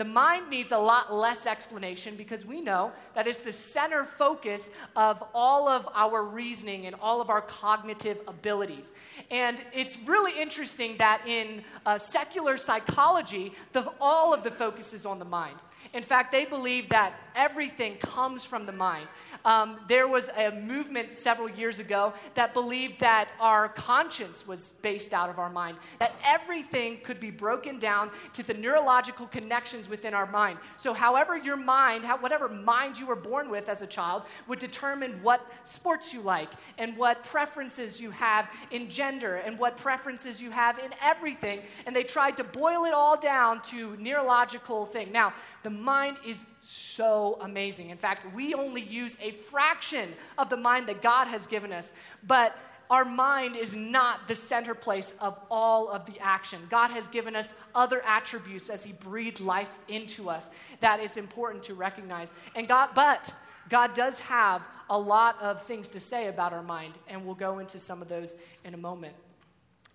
The 0.00 0.06
mind 0.06 0.48
needs 0.48 0.72
a 0.72 0.78
lot 0.78 1.12
less 1.12 1.44
explanation 1.44 2.16
because 2.16 2.46
we 2.46 2.62
know 2.62 2.90
that 3.14 3.26
it's 3.26 3.40
the 3.40 3.52
center 3.52 4.04
focus 4.04 4.70
of 4.96 5.22
all 5.34 5.68
of 5.68 5.86
our 5.94 6.24
reasoning 6.24 6.86
and 6.86 6.96
all 7.02 7.20
of 7.20 7.28
our 7.28 7.42
cognitive 7.42 8.18
abilities. 8.26 8.92
And 9.30 9.60
it's 9.74 9.98
really 10.06 10.40
interesting 10.40 10.96
that 10.96 11.20
in 11.26 11.62
uh, 11.84 11.98
secular 11.98 12.56
psychology, 12.56 13.52
the, 13.74 13.92
all 14.00 14.32
of 14.32 14.42
the 14.42 14.50
focus 14.50 14.94
is 14.94 15.04
on 15.04 15.18
the 15.18 15.26
mind. 15.26 15.56
In 15.92 16.02
fact, 16.02 16.32
they 16.32 16.46
believe 16.46 16.88
that 16.88 17.12
everything 17.34 17.96
comes 17.96 18.42
from 18.42 18.64
the 18.64 18.72
mind. 18.72 19.06
Um, 19.44 19.80
there 19.88 20.06
was 20.06 20.28
a 20.36 20.50
movement 20.50 21.12
several 21.12 21.48
years 21.48 21.78
ago 21.78 22.12
that 22.34 22.52
believed 22.52 23.00
that 23.00 23.28
our 23.40 23.68
conscience 23.68 24.46
was 24.46 24.72
based 24.82 25.12
out 25.12 25.30
of 25.30 25.38
our 25.38 25.50
mind, 25.50 25.78
that 25.98 26.14
everything 26.24 26.98
could 27.02 27.20
be 27.20 27.30
broken 27.30 27.78
down 27.78 28.10
to 28.34 28.42
the 28.42 28.54
neurological 28.54 29.26
connections 29.26 29.88
within 29.88 30.14
our 30.14 30.26
mind. 30.26 30.58
So, 30.78 30.92
however, 30.92 31.36
your 31.36 31.56
mind, 31.56 32.04
how, 32.04 32.18
whatever 32.18 32.48
mind 32.48 32.98
you 32.98 33.06
were 33.06 33.16
born 33.16 33.50
with 33.50 33.68
as 33.68 33.82
a 33.82 33.86
child, 33.86 34.24
would 34.46 34.58
determine 34.58 35.22
what 35.22 35.46
sports 35.64 36.12
you 36.12 36.20
like 36.20 36.50
and 36.78 36.96
what 36.96 37.24
preferences 37.24 38.00
you 38.00 38.10
have 38.10 38.50
in 38.70 38.90
gender 38.90 39.36
and 39.36 39.58
what 39.58 39.76
preferences 39.76 40.40
you 40.42 40.50
have 40.50 40.78
in 40.78 40.92
everything. 41.02 41.62
And 41.86 41.94
they 41.94 42.04
tried 42.04 42.36
to 42.36 42.44
boil 42.44 42.84
it 42.84 42.92
all 42.92 43.18
down 43.18 43.62
to 43.62 43.96
neurological 43.96 44.86
thing. 44.86 45.12
Now, 45.12 45.32
the 45.62 45.70
mind 45.70 46.18
is 46.26 46.46
so 46.62 47.38
amazing. 47.40 47.90
In 47.90 47.96
fact, 47.96 48.34
we 48.34 48.54
only 48.54 48.82
use 48.82 49.16
a 49.20 49.29
fraction 49.32 50.12
of 50.38 50.48
the 50.50 50.56
mind 50.56 50.88
that 50.88 51.02
God 51.02 51.26
has 51.28 51.46
given 51.46 51.72
us. 51.72 51.92
But 52.26 52.56
our 52.90 53.04
mind 53.04 53.54
is 53.54 53.74
not 53.74 54.26
the 54.26 54.34
center 54.34 54.74
place 54.74 55.14
of 55.20 55.38
all 55.48 55.88
of 55.88 56.06
the 56.06 56.18
action. 56.18 56.60
God 56.68 56.90
has 56.90 57.06
given 57.06 57.36
us 57.36 57.54
other 57.72 58.02
attributes 58.04 58.68
as 58.68 58.82
He 58.82 58.92
breathed 58.92 59.38
life 59.38 59.78
into 59.86 60.28
us 60.28 60.50
that 60.80 60.98
is 61.00 61.16
important 61.16 61.62
to 61.64 61.74
recognize. 61.74 62.34
And 62.56 62.66
God, 62.66 62.90
but 62.94 63.32
God 63.68 63.94
does 63.94 64.18
have 64.18 64.62
a 64.90 64.98
lot 64.98 65.40
of 65.40 65.62
things 65.62 65.88
to 65.90 66.00
say 66.00 66.26
about 66.26 66.52
our 66.52 66.64
mind, 66.64 66.98
and 67.06 67.24
we'll 67.24 67.36
go 67.36 67.60
into 67.60 67.78
some 67.78 68.02
of 68.02 68.08
those 68.08 68.36
in 68.64 68.74
a 68.74 68.76
moment. 68.76 69.14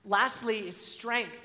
Lastly, 0.05 0.59
is 0.59 0.77
strength. 0.77 1.37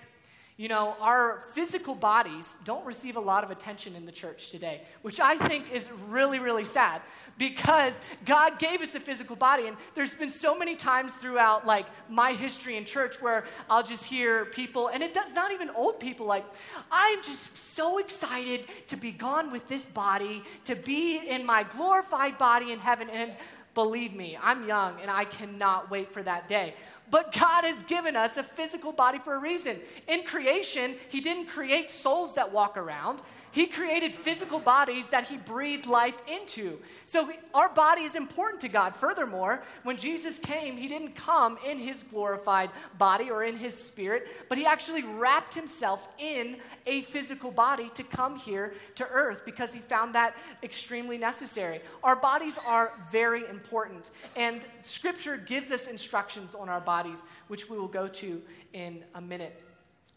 You 0.57 0.69
know, 0.69 0.95
our 1.01 1.43
physical 1.53 1.95
bodies 1.97 2.57
don't 2.65 2.85
receive 2.85 3.17
a 3.17 3.21
lot 3.21 3.43
of 3.43 3.51
attention 3.51 3.97
in 3.97 4.07
the 4.07 4.13
church 4.13 4.51
today, 4.51 4.83
which 5.03 5.19
I 5.19 5.37
think 5.37 5.73
is 5.73 5.89
really, 6.09 6.39
really 6.39 6.67
sad 6.67 7.01
because 7.41 8.03
God 8.27 8.59
gave 8.59 8.83
us 8.83 8.95
a 8.95 9.01
physical 9.01 9.35
body. 9.35 9.67
And 9.67 9.77
there's 9.95 10.15
been 10.15 10.31
so 10.31 10.57
many 10.57 10.77
times 10.77 11.17
throughout 11.17 11.67
like 11.67 11.87
my 12.11 12.33
history 12.35 12.77
in 12.77 12.85
church 12.85 13.23
where 13.23 13.47
I'll 13.71 13.83
just 13.83 14.05
hear 14.05 14.45
people, 14.45 14.89
and 14.89 15.03
it 15.03 15.15
does 15.15 15.33
not 15.33 15.51
even 15.51 15.71
old 15.71 15.99
people, 15.99 16.27
like, 16.27 16.45
I'm 16.93 17.23
just 17.23 17.57
so 17.57 17.97
excited 17.97 18.67
to 18.89 18.97
be 18.97 19.11
gone 19.11 19.51
with 19.51 19.67
this 19.69 19.87
body, 19.87 20.43
to 20.67 20.77
be 20.77 21.17
in 21.17 21.47
my 21.47 21.63
glorified 21.63 22.37
body 22.37 22.73
in 22.73 22.79
heaven. 22.79 23.09
And 23.09 23.35
believe 23.73 24.15
me, 24.15 24.39
I'm 24.43 24.69
young 24.69 25.01
and 25.01 25.11
I 25.11 25.25
cannot 25.25 25.91
wait 25.91 26.13
for 26.13 26.23
that 26.23 26.47
day. 26.47 26.75
But 27.11 27.33
God 27.33 27.65
has 27.65 27.83
given 27.85 28.17
us 28.17 28.37
a 28.37 28.43
physical 28.43 28.93
body 28.93 29.19
for 29.19 29.35
a 29.35 29.39
reason. 29.39 29.81
In 30.09 30.25
creation, 30.25 30.95
He 31.09 31.23
didn't 31.23 31.47
create 31.47 31.89
souls 31.89 32.35
that 32.35 32.53
walk 32.53 32.77
around. 32.77 33.23
He 33.53 33.67
created 33.67 34.15
physical 34.15 34.61
bodies 34.61 35.09
that 35.09 35.27
He 35.29 35.37
breathed 35.37 35.87
life 35.87 36.23
into. 36.29 36.79
So 37.05 37.31
our 37.53 37.69
body 37.69 38.03
is 38.03 38.15
important 38.15 38.61
to 38.61 38.69
God. 38.69 38.95
Furthermore, 38.95 39.63
when 39.83 39.97
Jesus 39.97 40.39
came, 40.39 40.77
He 40.77 40.87
didn't 40.87 41.17
come 41.17 41.59
in 41.67 41.79
His 41.79 42.05
glorified 42.05 42.71
body 42.97 43.31
or 43.31 43.43
in 43.43 43.57
His 43.57 43.75
spirit, 43.75 44.29
but 44.49 44.57
He 44.57 44.67
actually 44.67 45.03
wrapped 45.03 45.55
Himself 45.55 46.09
in 46.19 46.59
a 46.87 47.03
physical 47.03 47.51
body 47.51 47.91
to 47.95 48.05
come 48.05 48.37
here 48.37 48.75
to 48.95 49.07
earth 49.09 49.43
because 49.45 49.75
He 49.75 49.81
found 49.81 50.15
that 50.15 50.37
extremely 50.63 51.19
necessary. 51.19 51.81
Our 52.05 52.17
bodies 52.17 52.59
are 52.65 52.93
very 53.11 53.49
important, 53.49 54.11
and 54.37 54.61
Scripture 54.83 55.37
gives 55.37 55.73
us 55.73 55.89
instructions 55.89 56.55
on 56.55 56.69
our 56.69 56.81
bodies, 56.81 57.25
which 57.49 57.69
we 57.69 57.79
will 57.79 57.89
go 57.89 58.07
to 58.07 58.41
in 58.73 59.03
a 59.17 59.21
minute. 59.21 59.61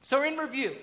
So, 0.01 0.21
in 0.23 0.35
review, 0.37 0.75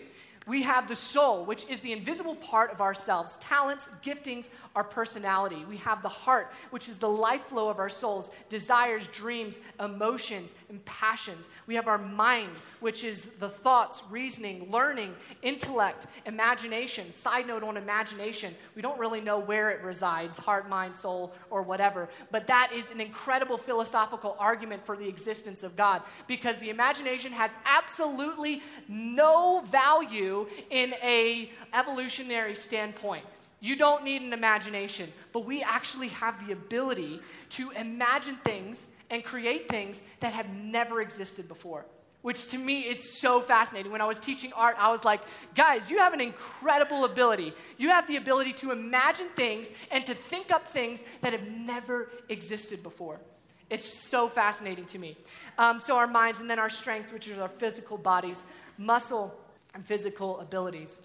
we 0.47 0.63
have 0.63 0.89
the 0.89 0.97
soul, 0.97 1.45
which 1.45 1.69
is 1.69 1.81
the 1.81 1.93
invisible 1.93 2.35
part 2.35 2.73
of 2.73 2.81
ourselves 2.81 3.37
talents, 3.37 3.91
giftings, 4.03 4.51
our 4.75 4.85
personality. 4.85 5.65
We 5.69 5.77
have 5.79 6.01
the 6.01 6.09
heart, 6.09 6.53
which 6.71 6.89
is 6.89 6.99
the 6.99 7.09
life 7.09 7.43
flow 7.43 7.69
of 7.69 7.79
our 7.79 7.89
souls, 7.89 8.31
desires, 8.49 9.07
dreams, 9.09 9.61
emotions, 9.79 10.55
and 10.69 10.83
passions. 10.85 11.51
We 11.67 11.75
have 11.75 11.89
our 11.89 11.99
mind, 11.99 12.53
which 12.79 13.05
is 13.05 13.33
the 13.33 13.49
thoughts, 13.49 14.03
reasoning, 14.11 14.71
learning, 14.71 15.15
intellect, 15.43 16.07
imagination. 16.25 17.13
Side 17.15 17.47
note 17.47 17.63
on 17.63 17.77
imagination, 17.77 18.55
we 18.75 18.83
don't 18.83 18.99
really 18.99 19.21
know 19.21 19.39
where 19.39 19.71
it 19.71 19.83
resides 19.83 20.39
heart, 20.39 20.69
mind, 20.69 20.95
soul, 20.97 21.35
or 21.51 21.63
whatever. 21.63 22.09
But 22.31 22.47
that 22.47 22.73
is 22.75 22.91
an 22.91 23.01
incredible 23.01 23.59
philosophical 23.59 24.37
argument 24.39 24.87
for 24.87 24.97
the 24.97 25.09
existence 25.09 25.63
of 25.65 25.77
God 25.77 26.03
because 26.27 26.59
the 26.59 26.71
imagination 26.71 27.33
has 27.33 27.51
absolutely 27.67 28.63
no 28.89 29.63
value 29.67 30.30
in 30.71 30.95
a 31.03 31.51
evolutionary 31.73 32.55
standpoint. 32.55 33.25
You 33.61 33.77
don't 33.77 34.05
need 34.05 34.23
an 34.23 34.33
imagination, 34.33 35.13
but 35.33 35.45
we 35.45 35.63
actually 35.63 36.09
have 36.09 36.47
the 36.47 36.53
ability 36.53 37.21
to 37.51 37.71
imagine 37.73 38.37
things 38.37 38.93
and 39.11 39.23
create 39.23 39.69
things 39.69 40.03
that 40.21 40.33
have 40.33 40.49
never 40.49 41.03
existed 41.03 41.47
before, 41.47 41.85
which 42.23 42.49
to 42.49 42.59
me 42.59 42.83
is 42.83 43.21
so 43.21 43.41
fascinating. 43.41 43.93
When 43.93 44.01
I 44.01 44.07
was 44.07 44.19
teaching 44.19 44.53
art, 44.55 44.77
I 44.79 44.91
was 44.91 45.05
like, 45.05 45.21
guys, 45.55 45.91
you 45.91 45.99
have 45.99 46.15
an 46.15 46.23
incredible 46.23 47.05
ability. 47.05 47.53
You 47.77 47.91
have 47.91 48.07
the 48.07 48.17
ability 48.17 48.55
to 48.55 48.73
imagine 48.73 49.29
things 49.37 49.75
and 49.91 50.07
to 50.07 50.15
think 50.15 50.51
up 50.51 50.67
things 50.67 51.05
that 51.21 51.33
have 51.33 51.47
never 51.47 52.11
existed 52.31 52.83
before. 52.83 53.21
It's 53.69 54.09
so 54.09 54.29
fascinating 54.29 54.87
to 54.87 54.99
me. 54.99 55.17
Um, 55.59 55.79
so, 55.79 55.97
our 55.97 56.09
minds, 56.09 56.41
and 56.41 56.51
then 56.51 56.59
our 56.59 56.71
strength, 56.71 57.13
which 57.13 57.29
is 57.29 57.39
our 57.39 57.49
physical 57.49 57.99
bodies, 57.99 58.45
muscle, 58.79 59.33
and 59.75 59.85
physical 59.85 60.41
abilities. 60.41 61.03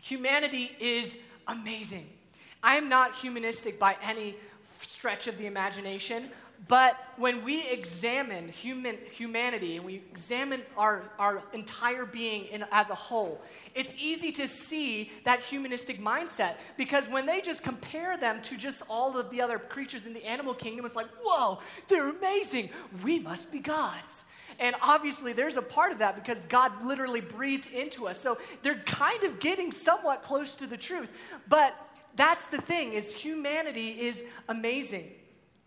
Humanity 0.00 0.72
is 0.80 1.20
amazing. 1.46 2.06
I 2.62 2.76
am 2.76 2.88
not 2.88 3.14
humanistic 3.14 3.78
by 3.78 3.96
any 4.02 4.34
stretch 4.80 5.26
of 5.26 5.38
the 5.38 5.46
imagination, 5.46 6.30
but 6.68 6.96
when 7.16 7.44
we 7.44 7.66
examine 7.68 8.48
human, 8.48 8.96
humanity 9.12 9.76
and 9.76 9.84
we 9.84 9.96
examine 10.10 10.62
our, 10.76 11.02
our 11.18 11.42
entire 11.52 12.06
being 12.06 12.46
in, 12.46 12.64
as 12.72 12.90
a 12.90 12.94
whole, 12.94 13.40
it's 13.74 13.94
easy 14.00 14.32
to 14.32 14.48
see 14.48 15.12
that 15.24 15.40
humanistic 15.40 16.00
mindset 16.00 16.54
because 16.76 17.08
when 17.08 17.26
they 17.26 17.40
just 17.40 17.62
compare 17.62 18.16
them 18.16 18.40
to 18.42 18.56
just 18.56 18.82
all 18.88 19.18
of 19.18 19.30
the 19.30 19.40
other 19.40 19.58
creatures 19.58 20.06
in 20.06 20.14
the 20.14 20.24
animal 20.24 20.54
kingdom, 20.54 20.86
it's 20.86 20.96
like, 20.96 21.08
whoa, 21.22 21.60
they're 21.88 22.08
amazing. 22.08 22.70
We 23.04 23.18
must 23.18 23.52
be 23.52 23.58
gods. 23.58 24.24
And 24.58 24.74
obviously, 24.80 25.32
there's 25.32 25.56
a 25.56 25.62
part 25.62 25.92
of 25.92 25.98
that 25.98 26.14
because 26.14 26.44
God 26.46 26.84
literally 26.84 27.20
breathed 27.20 27.72
into 27.72 28.08
us. 28.08 28.20
So 28.20 28.38
they're 28.62 28.82
kind 28.86 29.22
of 29.24 29.38
getting 29.38 29.72
somewhat 29.72 30.22
close 30.22 30.54
to 30.56 30.66
the 30.66 30.76
truth. 30.76 31.10
But 31.48 31.74
that's 32.16 32.46
the 32.46 32.60
thing 32.60 32.94
is 32.94 33.12
humanity 33.12 34.00
is 34.00 34.24
amazing 34.48 35.12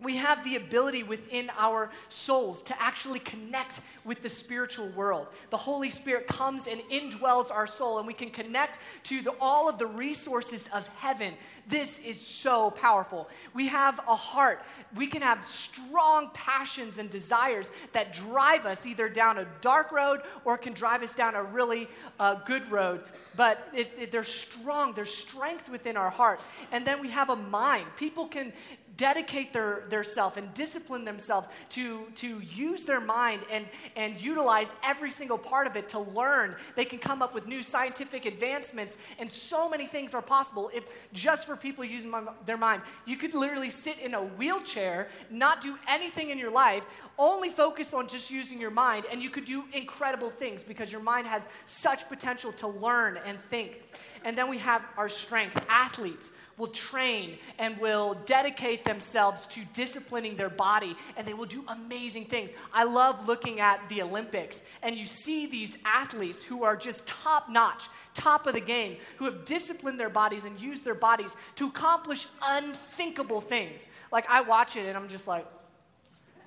we 0.01 0.15
have 0.15 0.43
the 0.45 0.55
ability 0.55 1.03
within 1.03 1.51
our 1.57 1.91
souls 2.07 2.61
to 2.63 2.81
actually 2.81 3.19
connect 3.19 3.81
with 4.05 4.21
the 4.21 4.29
spiritual 4.29 4.87
world. 4.89 5.27
The 5.49 5.57
Holy 5.57 5.89
Spirit 5.89 6.25
comes 6.25 6.67
and 6.67 6.81
indwells 6.89 7.51
our 7.51 7.67
soul, 7.67 7.97
and 7.97 8.07
we 8.07 8.13
can 8.13 8.29
connect 8.29 8.79
to 9.03 9.21
the, 9.21 9.31
all 9.41 9.67
of 9.67 9.77
the 9.77 9.85
resources 9.85 10.67
of 10.73 10.87
heaven. 10.99 11.33
This 11.67 11.99
is 11.99 12.19
so 12.19 12.71
powerful. 12.71 13.29
We 13.53 13.67
have 13.67 13.99
a 14.07 14.15
heart. 14.15 14.63
We 14.95 15.07
can 15.07 15.21
have 15.21 15.45
strong 15.45 16.29
passions 16.33 16.97
and 16.97 17.09
desires 17.09 17.71
that 17.91 18.13
drive 18.13 18.65
us 18.65 18.85
either 18.85 19.09
down 19.09 19.37
a 19.37 19.47
dark 19.59 19.91
road 19.91 20.21
or 20.45 20.57
can 20.57 20.73
drive 20.73 21.03
us 21.03 21.13
down 21.13 21.35
a 21.35 21.43
really 21.43 21.89
uh, 22.19 22.35
good 22.45 22.71
road. 22.71 23.03
But 23.35 23.67
it, 23.75 23.91
it, 23.99 24.11
they're 24.11 24.23
strong, 24.23 24.93
there's 24.93 25.13
strength 25.13 25.69
within 25.69 25.97
our 25.97 26.09
heart. 26.09 26.39
And 26.71 26.87
then 26.87 27.01
we 27.01 27.09
have 27.09 27.29
a 27.29 27.35
mind. 27.35 27.85
People 27.97 28.27
can 28.27 28.53
dedicate 28.99 29.53
their, 29.53 29.83
their 29.89 30.03
self 30.03 30.35
and 30.35 30.53
discipline 30.53 31.05
themselves 31.05 31.47
to, 31.69 32.05
to 32.15 32.41
use 32.41 32.83
their 32.83 32.99
mind 32.99 33.41
and, 33.49 33.65
and 33.95 34.19
utilize 34.19 34.69
every 34.83 35.09
single 35.09 35.37
part 35.37 35.67
of 35.67 35.77
it 35.77 35.87
to 35.87 35.99
learn. 35.99 36.53
They 36.75 36.83
can 36.83 36.99
come 36.99 37.21
up 37.21 37.33
with 37.33 37.47
new 37.47 37.63
scientific 37.63 38.25
advancements, 38.25 38.97
and 39.17 39.31
so 39.31 39.69
many 39.69 39.85
things 39.85 40.13
are 40.13 40.21
possible 40.21 40.69
if 40.73 40.83
just 41.13 41.47
for 41.47 41.55
people 41.55 41.85
using 41.85 42.09
my, 42.09 42.23
their 42.45 42.57
mind. 42.57 42.81
You 43.05 43.15
could 43.15 43.33
literally 43.33 43.69
sit 43.69 43.99
in 43.99 44.13
a 44.13 44.21
wheelchair, 44.21 45.07
not 45.31 45.61
do 45.61 45.77
anything 45.87 46.29
in 46.29 46.37
your 46.37 46.51
life, 46.51 46.83
only 47.17 47.49
focus 47.49 47.93
on 47.93 48.05
just 48.05 48.29
using 48.29 48.59
your 48.59 48.69
mind, 48.69 49.05
and 49.09 49.23
you 49.23 49.29
could 49.29 49.45
do 49.45 49.63
incredible 49.71 50.29
things 50.29 50.61
because 50.61 50.91
your 50.91 51.01
mind 51.01 51.25
has 51.25 51.47
such 51.65 52.09
potential 52.09 52.51
to 52.51 52.67
learn 52.67 53.17
and 53.25 53.39
think. 53.39 53.81
And 54.25 54.37
then 54.37 54.49
we 54.49 54.57
have 54.57 54.85
our 54.97 55.07
strength, 55.07 55.63
athletes 55.69 56.33
will 56.59 56.67
train 56.67 57.37
and 57.57 57.79
will 57.79 58.15
dedicate 58.25 58.83
themselves 58.83 59.45
to 59.47 59.61
disciplining 59.73 60.35
their 60.35 60.49
body, 60.49 60.95
and 61.17 61.25
they 61.25 61.33
will 61.33 61.45
do 61.45 61.63
amazing 61.69 62.25
things. 62.25 62.51
I 62.73 62.83
love 62.83 63.27
looking 63.27 63.59
at 63.61 63.87
the 63.89 64.03
Olympics, 64.03 64.65
and 64.83 64.95
you 64.95 65.05
see 65.05 65.47
these 65.47 65.77
athletes 65.85 66.43
who 66.43 66.63
are 66.63 66.75
just 66.75 67.07
top 67.07 67.49
notch, 67.49 67.85
top 68.13 68.45
of 68.45 68.53
the 68.53 68.59
game, 68.59 68.97
who 69.17 69.25
have 69.25 69.45
disciplined 69.45 69.99
their 69.99 70.09
bodies 70.09 70.45
and 70.45 70.59
used 70.61 70.83
their 70.83 70.93
bodies 70.93 71.37
to 71.55 71.67
accomplish 71.67 72.27
unthinkable 72.43 73.41
things. 73.41 73.87
Like, 74.11 74.29
I 74.29 74.41
watch 74.41 74.75
it 74.75 74.85
and 74.85 74.97
I'm 74.97 75.07
just 75.07 75.27
like, 75.27 75.45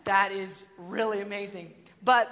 that 0.04 0.32
is 0.32 0.68
really 0.76 1.20
amazing. 1.20 1.72
But 2.04 2.30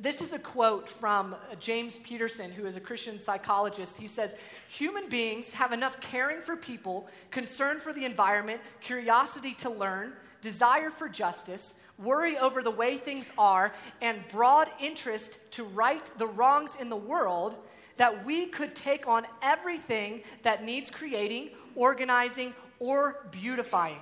this 0.00 0.20
is 0.20 0.32
a 0.32 0.38
quote 0.38 0.88
from 0.88 1.36
James 1.60 1.98
Peterson, 1.98 2.50
who 2.50 2.66
is 2.66 2.76
a 2.76 2.80
Christian 2.80 3.18
psychologist. 3.18 4.00
He 4.00 4.08
says, 4.08 4.36
Human 4.68 5.08
beings 5.08 5.52
have 5.54 5.72
enough 5.72 6.00
caring 6.00 6.40
for 6.40 6.56
people, 6.56 7.08
concern 7.30 7.78
for 7.78 7.92
the 7.92 8.04
environment, 8.04 8.60
curiosity 8.80 9.54
to 9.54 9.70
learn, 9.70 10.12
desire 10.40 10.90
for 10.90 11.08
justice, 11.08 11.78
worry 11.98 12.36
over 12.36 12.62
the 12.62 12.70
way 12.70 12.96
things 12.96 13.30
are, 13.38 13.72
and 14.02 14.18
broad 14.28 14.68
interest 14.80 15.50
to 15.52 15.64
right 15.64 16.04
the 16.18 16.26
wrongs 16.26 16.74
in 16.76 16.88
the 16.88 16.96
world 16.96 17.56
that 17.96 18.26
we 18.26 18.46
could 18.46 18.74
take 18.74 19.06
on 19.06 19.24
everything 19.42 20.22
that 20.42 20.64
needs 20.64 20.90
creating, 20.90 21.50
organizing, 21.76 22.52
or 22.80 23.26
beautifying. 23.30 24.00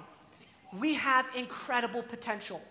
We 0.73 0.95
have 0.95 1.27
incredible 1.37 2.03
potential. 2.03 2.63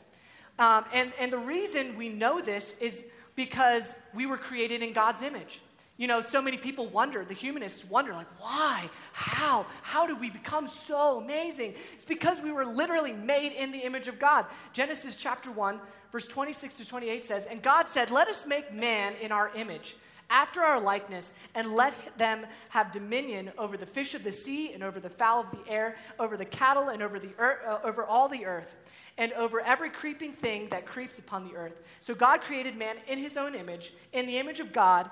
Um, 0.62 0.86
and, 0.94 1.12
and 1.20 1.34
the 1.34 1.40
reason 1.40 1.98
we 1.98 2.10
know 2.10 2.40
this 2.40 2.78
is 2.78 3.08
because 3.36 4.00
we 4.14 4.28
were 4.28 4.38
created 4.38 4.84
in 4.84 4.94
God's 4.94 5.24
image. 5.24 5.60
You 5.98 6.06
know, 6.06 6.22
so 6.22 6.40
many 6.40 6.56
people 6.56 6.86
wonder, 6.86 7.26
the 7.26 7.34
humanists 7.34 7.84
wonder, 7.90 8.14
like, 8.14 8.28
why? 8.40 8.88
How? 9.12 9.66
How 9.82 10.06
did 10.06 10.20
we 10.20 10.30
become 10.30 10.68
so 10.68 11.20
amazing? 11.20 11.74
It's 11.94 12.06
because 12.06 12.42
we 12.42 12.52
were 12.52 12.66
literally 12.66 13.12
made 13.12 13.54
in 13.54 13.72
the 13.72 13.80
image 13.80 14.08
of 14.08 14.20
God. 14.20 14.46
Genesis 14.72 15.16
chapter 15.16 15.50
1, 15.50 15.80
verse 16.12 16.28
26 16.28 16.78
to 16.78 16.88
28 16.88 17.24
says, 17.24 17.48
And 17.48 17.64
God 17.64 17.88
said, 17.88 18.12
Let 18.12 18.28
us 18.28 18.46
make 18.46 18.72
man 18.72 19.14
in 19.20 19.32
our 19.32 19.50
image 19.56 19.96
after 20.30 20.62
our 20.62 20.80
likeness, 20.80 21.34
and 21.56 21.74
let 21.74 21.94
them 22.20 22.46
have 22.70 22.92
dominion 22.92 23.52
over 23.58 23.78
the 23.78 23.86
fish 23.86 24.14
of 24.14 24.24
the 24.24 24.32
sea, 24.32 24.74
and 24.74 24.84
over 24.84 25.00
the 25.00 25.10
fowl 25.10 25.42
of 25.42 25.52
the 25.52 25.68
air, 25.68 25.98
over 26.20 26.38
the 26.38 26.46
cattle, 26.46 26.90
and 26.90 27.02
over, 27.02 27.18
the 27.18 27.32
earth, 27.38 27.60
uh, 27.68 27.80
over 27.84 28.06
all 28.06 28.30
the 28.30 28.46
earth, 28.46 28.76
and 29.18 29.34
over 29.34 29.62
every 29.62 29.90
creeping 29.90 30.32
thing 30.32 30.70
that 30.70 30.86
creeps 30.86 31.20
upon 31.20 31.48
the 31.48 31.56
earth. 31.56 31.82
So 32.00 32.14
God 32.16 32.42
created 32.42 32.78
man 32.78 32.98
in 33.08 33.18
his 33.18 33.38
own 33.38 33.56
image. 33.56 33.94
In 34.14 34.26
the 34.26 34.38
image 34.38 34.60
of 34.60 34.74
God 34.74 35.10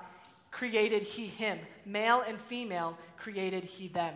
created 0.50 1.02
he 1.02 1.26
him. 1.26 1.58
Male 1.84 2.22
and 2.26 2.38
female 2.38 2.96
created 3.16 3.64
he 3.64 3.88
them. 3.88 4.14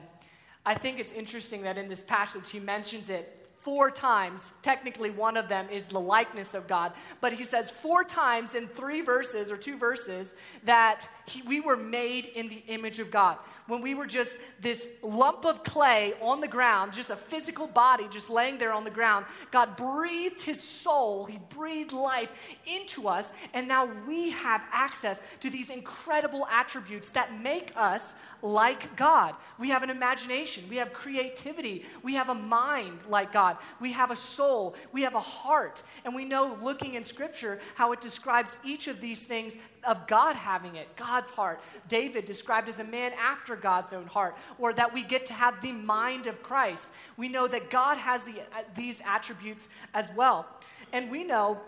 I 0.66 0.74
think 0.74 0.98
it's 0.98 1.12
interesting 1.12 1.62
that 1.62 1.78
in 1.78 1.88
this 1.88 2.02
passage 2.02 2.50
he 2.50 2.58
mentions 2.58 3.10
it 3.10 3.43
four 3.64 3.90
times. 3.90 4.52
Technically, 4.60 5.08
one 5.08 5.38
of 5.38 5.48
them 5.48 5.66
is 5.70 5.86
the 5.86 5.98
likeness 5.98 6.52
of 6.52 6.68
God. 6.68 6.92
But 7.22 7.32
he 7.32 7.44
says 7.44 7.70
four 7.70 8.04
times 8.04 8.54
in 8.54 8.68
three 8.68 9.00
verses 9.00 9.50
or 9.50 9.56
two 9.56 9.78
verses 9.78 10.34
that 10.64 11.08
he, 11.26 11.40
we 11.42 11.60
were 11.60 11.76
made 11.76 12.26
in 12.26 12.48
the 12.48 12.62
image 12.68 12.98
of 12.98 13.10
God. 13.10 13.38
When 13.66 13.80
we 13.80 13.94
were 13.94 14.06
just 14.06 14.38
this 14.60 14.98
lump 15.02 15.46
of 15.46 15.64
clay 15.64 16.12
on 16.20 16.42
the 16.42 16.48
ground, 16.48 16.92
just 16.92 17.08
a 17.08 17.16
physical 17.16 17.66
body 17.66 18.06
just 18.10 18.28
laying 18.28 18.58
there 18.58 18.74
on 18.74 18.84
the 18.84 18.90
ground, 18.90 19.24
God 19.50 19.76
breathed 19.76 20.42
his 20.42 20.62
soul, 20.62 21.24
he 21.24 21.38
breathed 21.48 21.92
life 21.92 22.58
into 22.66 23.08
us, 23.08 23.32
and 23.54 23.66
now 23.66 23.88
we 24.06 24.28
have 24.30 24.60
access 24.72 25.22
to 25.40 25.48
these 25.48 25.70
incredible 25.70 26.46
attributes 26.50 27.10
that 27.12 27.40
make 27.40 27.72
us 27.76 28.14
like 28.44 28.94
God. 28.94 29.34
We 29.58 29.70
have 29.70 29.82
an 29.82 29.88
imagination, 29.88 30.64
we 30.68 30.76
have 30.76 30.92
creativity, 30.92 31.86
we 32.02 32.14
have 32.14 32.28
a 32.28 32.34
mind 32.34 33.06
like 33.08 33.32
God, 33.32 33.56
we 33.80 33.92
have 33.92 34.10
a 34.10 34.16
soul, 34.16 34.74
we 34.92 35.00
have 35.02 35.14
a 35.14 35.20
heart, 35.20 35.82
and 36.04 36.14
we 36.14 36.26
know 36.26 36.58
looking 36.62 36.92
in 36.92 37.02
Scripture 37.02 37.58
how 37.74 37.92
it 37.92 38.02
describes 38.02 38.58
each 38.62 38.86
of 38.86 39.00
these 39.00 39.24
things 39.24 39.56
of 39.82 40.06
God 40.06 40.36
having 40.36 40.76
it, 40.76 40.94
God's 40.94 41.30
heart. 41.30 41.60
David 41.88 42.26
described 42.26 42.68
as 42.68 42.80
a 42.80 42.84
man 42.84 43.12
after 43.18 43.56
God's 43.56 43.94
own 43.94 44.06
heart, 44.06 44.36
or 44.58 44.74
that 44.74 44.92
we 44.92 45.02
get 45.02 45.24
to 45.26 45.32
have 45.32 45.62
the 45.62 45.72
mind 45.72 46.26
of 46.26 46.42
Christ. 46.42 46.92
We 47.16 47.30
know 47.30 47.48
that 47.48 47.70
God 47.70 47.96
has 47.96 48.24
the, 48.24 48.40
uh, 48.40 48.62
these 48.76 49.00
attributes 49.06 49.70
as 49.94 50.12
well. 50.14 50.46
And 50.92 51.10
we 51.10 51.24
know 51.24 51.60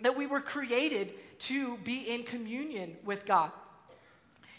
that 0.00 0.16
we 0.16 0.26
were 0.28 0.40
created 0.40 1.14
to 1.40 1.76
be 1.78 2.08
in 2.08 2.22
communion 2.22 2.96
with 3.04 3.26
God. 3.26 3.50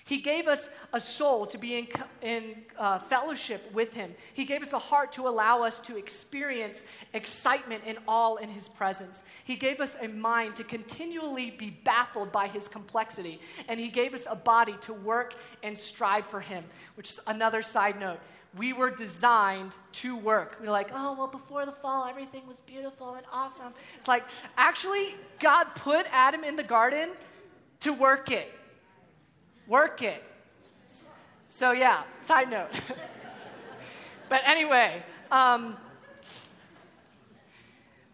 He 0.05 0.17
gave 0.17 0.47
us 0.47 0.69
a 0.93 1.01
soul 1.01 1.47
to 1.47 1.57
be 1.57 1.79
in, 1.79 1.87
in 2.21 2.55
uh, 2.77 2.99
fellowship 2.99 3.71
with 3.73 3.93
Him. 3.93 4.13
He 4.33 4.45
gave 4.45 4.61
us 4.61 4.71
a 4.71 4.77
heart 4.77 5.11
to 5.13 5.27
allow 5.27 5.63
us 5.63 5.79
to 5.81 5.97
experience 5.97 6.85
excitement 7.13 7.81
and 7.87 7.97
all 8.07 8.37
in 8.37 8.47
His 8.47 8.67
presence. 8.67 9.23
He 9.45 9.55
gave 9.55 9.81
us 9.81 9.97
a 9.99 10.07
mind 10.07 10.57
to 10.57 10.63
continually 10.63 11.49
be 11.49 11.71
baffled 11.71 12.31
by 12.31 12.47
His 12.47 12.67
complexity. 12.67 13.41
And 13.67 13.79
He 13.79 13.87
gave 13.87 14.13
us 14.13 14.27
a 14.29 14.35
body 14.35 14.75
to 14.81 14.93
work 14.93 15.33
and 15.63 15.75
strive 15.75 16.27
for 16.27 16.39
Him, 16.39 16.63
which 16.93 17.09
is 17.09 17.19
another 17.25 17.63
side 17.63 17.99
note. 17.99 18.19
We 18.55 18.73
were 18.73 18.91
designed 18.91 19.75
to 19.93 20.15
work. 20.15 20.59
We're 20.61 20.69
like, 20.69 20.91
oh, 20.93 21.15
well, 21.17 21.27
before 21.27 21.65
the 21.65 21.71
fall, 21.71 22.05
everything 22.05 22.45
was 22.47 22.59
beautiful 22.59 23.15
and 23.15 23.25
awesome. 23.33 23.73
It's 23.97 24.07
like, 24.07 24.23
actually, 24.55 25.15
God 25.39 25.73
put 25.73 26.05
Adam 26.11 26.43
in 26.43 26.55
the 26.55 26.63
garden 26.63 27.09
to 27.79 27.91
work 27.91 28.29
it 28.29 28.51
Work 29.67 30.01
it. 30.01 30.23
So, 31.49 31.71
yeah, 31.71 32.03
side 32.21 32.51
note. 32.51 32.69
but 34.29 34.41
anyway, 34.45 35.01
um, 35.31 35.77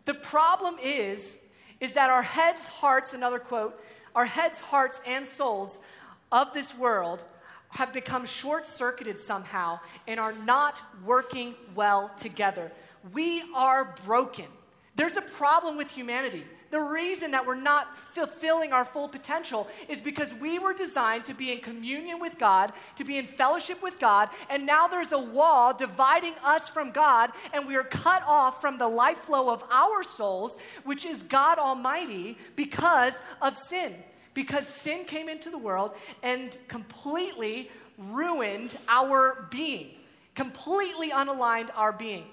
the 0.05 0.13
problem 0.13 0.75
is, 0.81 1.41
is 1.79 1.93
that 1.93 2.09
our 2.09 2.21
heads, 2.21 2.67
hearts, 2.67 3.13
another 3.13 3.39
quote, 3.39 3.81
our 4.15 4.25
heads, 4.25 4.59
hearts, 4.59 5.01
and 5.05 5.25
souls 5.25 5.79
of 6.31 6.53
this 6.53 6.77
world 6.77 7.23
have 7.69 7.93
become 7.93 8.25
short 8.25 8.67
circuited 8.67 9.17
somehow 9.17 9.79
and 10.07 10.19
are 10.19 10.33
not 10.33 10.81
working 11.05 11.55
well 11.73 12.11
together. 12.17 12.71
We 13.13 13.43
are 13.55 13.95
broken. 14.05 14.45
There's 14.95 15.17
a 15.17 15.21
problem 15.21 15.77
with 15.77 15.89
humanity. 15.89 16.43
The 16.71 16.79
reason 16.79 17.31
that 17.31 17.45
we're 17.45 17.55
not 17.55 17.95
fulfilling 17.95 18.71
our 18.71 18.85
full 18.85 19.09
potential 19.09 19.67
is 19.89 19.99
because 19.99 20.33
we 20.33 20.57
were 20.57 20.73
designed 20.73 21.25
to 21.25 21.33
be 21.33 21.51
in 21.51 21.59
communion 21.59 22.19
with 22.19 22.39
God, 22.39 22.71
to 22.95 23.03
be 23.03 23.17
in 23.17 23.27
fellowship 23.27 23.83
with 23.83 23.99
God, 23.99 24.29
and 24.49 24.65
now 24.65 24.87
there's 24.87 25.11
a 25.11 25.19
wall 25.19 25.73
dividing 25.73 26.33
us 26.43 26.69
from 26.69 26.91
God, 26.91 27.31
and 27.53 27.67
we 27.67 27.75
are 27.75 27.83
cut 27.83 28.23
off 28.25 28.61
from 28.61 28.77
the 28.77 28.87
life 28.87 29.17
flow 29.17 29.49
of 29.49 29.65
our 29.69 30.01
souls, 30.01 30.57
which 30.85 31.03
is 31.03 31.23
God 31.23 31.59
Almighty, 31.59 32.37
because 32.55 33.21
of 33.41 33.57
sin. 33.57 33.93
Because 34.33 34.65
sin 34.65 35.03
came 35.03 35.27
into 35.27 35.49
the 35.49 35.57
world 35.57 35.93
and 36.23 36.55
completely 36.69 37.69
ruined 37.97 38.77
our 38.87 39.45
being, 39.51 39.89
completely 40.35 41.09
unaligned 41.09 41.69
our 41.75 41.91
being. 41.91 42.23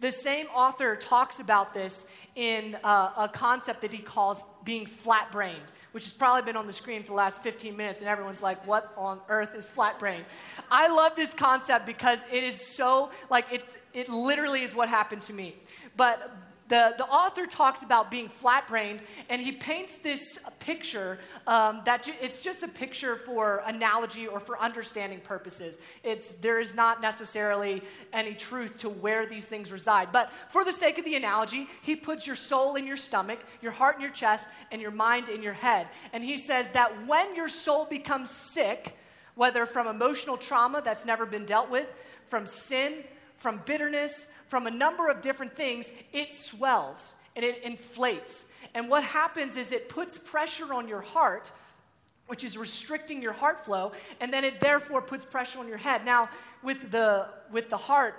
The 0.00 0.12
same 0.12 0.46
author 0.54 0.94
talks 0.94 1.40
about 1.40 1.74
this 1.74 2.08
in 2.36 2.76
uh, 2.84 3.12
a 3.16 3.28
concept 3.28 3.80
that 3.80 3.92
he 3.92 3.98
calls 3.98 4.42
being 4.64 4.86
flat 4.86 5.32
brained, 5.32 5.72
which 5.90 6.04
has 6.04 6.12
probably 6.12 6.42
been 6.42 6.56
on 6.56 6.68
the 6.68 6.72
screen 6.72 7.02
for 7.02 7.08
the 7.08 7.14
last 7.14 7.42
15 7.42 7.76
minutes, 7.76 8.00
and 8.00 8.08
everyone's 8.08 8.42
like, 8.42 8.64
What 8.64 8.92
on 8.96 9.20
earth 9.28 9.56
is 9.56 9.68
flat 9.68 9.98
brained? 9.98 10.24
I 10.70 10.86
love 10.88 11.16
this 11.16 11.34
concept 11.34 11.84
because 11.84 12.24
it 12.30 12.44
is 12.44 12.60
so, 12.60 13.10
like, 13.28 13.46
it's, 13.50 13.76
it 13.92 14.08
literally 14.08 14.62
is 14.62 14.72
what 14.72 14.88
happened 14.88 15.22
to 15.22 15.32
me. 15.32 15.56
But 15.96 16.30
the, 16.68 16.94
the 16.98 17.04
author 17.04 17.46
talks 17.46 17.82
about 17.82 18.10
being 18.10 18.28
flat 18.28 18.68
brained, 18.68 19.02
and 19.28 19.40
he 19.40 19.52
paints 19.52 19.98
this 19.98 20.38
picture 20.60 21.18
um, 21.46 21.80
that 21.84 22.02
ju- 22.02 22.12
it's 22.20 22.42
just 22.42 22.62
a 22.62 22.68
picture 22.68 23.16
for 23.16 23.62
analogy 23.66 24.26
or 24.26 24.38
for 24.38 24.58
understanding 24.60 25.20
purposes. 25.20 25.78
It's, 26.04 26.34
there 26.34 26.60
is 26.60 26.74
not 26.74 27.00
necessarily 27.00 27.82
any 28.12 28.34
truth 28.34 28.76
to 28.78 28.88
where 28.88 29.26
these 29.26 29.46
things 29.46 29.72
reside. 29.72 30.12
But 30.12 30.30
for 30.48 30.64
the 30.64 30.72
sake 30.72 30.98
of 30.98 31.04
the 31.04 31.16
analogy, 31.16 31.68
he 31.82 31.96
puts 31.96 32.26
your 32.26 32.36
soul 32.36 32.76
in 32.76 32.86
your 32.86 32.96
stomach, 32.96 33.40
your 33.62 33.72
heart 33.72 33.96
in 33.96 34.02
your 34.02 34.10
chest, 34.10 34.50
and 34.70 34.80
your 34.82 34.90
mind 34.90 35.28
in 35.28 35.42
your 35.42 35.54
head. 35.54 35.88
And 36.12 36.22
he 36.22 36.36
says 36.36 36.70
that 36.70 37.06
when 37.06 37.34
your 37.34 37.48
soul 37.48 37.86
becomes 37.86 38.30
sick, 38.30 38.96
whether 39.34 39.64
from 39.64 39.86
emotional 39.86 40.36
trauma 40.36 40.82
that's 40.84 41.06
never 41.06 41.24
been 41.24 41.46
dealt 41.46 41.70
with, 41.70 41.86
from 42.26 42.46
sin, 42.46 43.04
from 43.38 43.62
bitterness, 43.64 44.30
from 44.48 44.66
a 44.66 44.70
number 44.70 45.08
of 45.08 45.22
different 45.22 45.54
things, 45.56 45.92
it 46.12 46.32
swells 46.32 47.14
and 47.34 47.44
it 47.44 47.62
inflates. 47.62 48.52
And 48.74 48.90
what 48.90 49.04
happens 49.04 49.56
is 49.56 49.72
it 49.72 49.88
puts 49.88 50.18
pressure 50.18 50.74
on 50.74 50.88
your 50.88 51.00
heart, 51.00 51.50
which 52.26 52.44
is 52.44 52.58
restricting 52.58 53.22
your 53.22 53.32
heart 53.32 53.64
flow, 53.64 53.92
and 54.20 54.32
then 54.32 54.44
it 54.44 54.60
therefore 54.60 55.00
puts 55.00 55.24
pressure 55.24 55.60
on 55.60 55.68
your 55.68 55.78
head. 55.78 56.04
Now, 56.04 56.28
with 56.62 56.90
the 56.90 57.28
with 57.50 57.70
the 57.70 57.76
heart, 57.76 58.14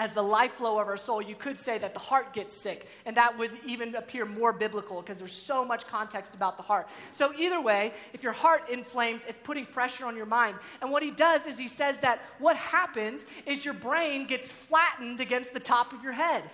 as 0.00 0.14
the 0.14 0.22
life 0.22 0.52
flow 0.52 0.78
of 0.78 0.88
our 0.88 0.96
soul, 0.96 1.20
you 1.20 1.34
could 1.34 1.58
say 1.58 1.76
that 1.76 1.92
the 1.92 2.00
heart 2.00 2.32
gets 2.32 2.56
sick, 2.56 2.88
and 3.04 3.14
that 3.18 3.36
would 3.38 3.54
even 3.66 3.94
appear 3.94 4.24
more 4.24 4.50
biblical 4.50 5.02
because 5.02 5.18
there's 5.18 5.34
so 5.34 5.62
much 5.62 5.86
context 5.86 6.34
about 6.34 6.56
the 6.56 6.62
heart. 6.62 6.88
So, 7.12 7.34
either 7.38 7.60
way, 7.60 7.92
if 8.14 8.22
your 8.22 8.32
heart 8.32 8.70
inflames, 8.70 9.26
it's 9.26 9.38
putting 9.42 9.66
pressure 9.66 10.06
on 10.06 10.16
your 10.16 10.24
mind. 10.24 10.56
And 10.80 10.90
what 10.90 11.02
he 11.02 11.10
does 11.10 11.46
is 11.46 11.58
he 11.58 11.68
says 11.68 11.98
that 11.98 12.22
what 12.38 12.56
happens 12.56 13.26
is 13.44 13.62
your 13.62 13.74
brain 13.74 14.26
gets 14.26 14.50
flattened 14.50 15.20
against 15.20 15.52
the 15.52 15.60
top 15.60 15.92
of 15.92 16.02
your 16.02 16.12
head 16.14 16.44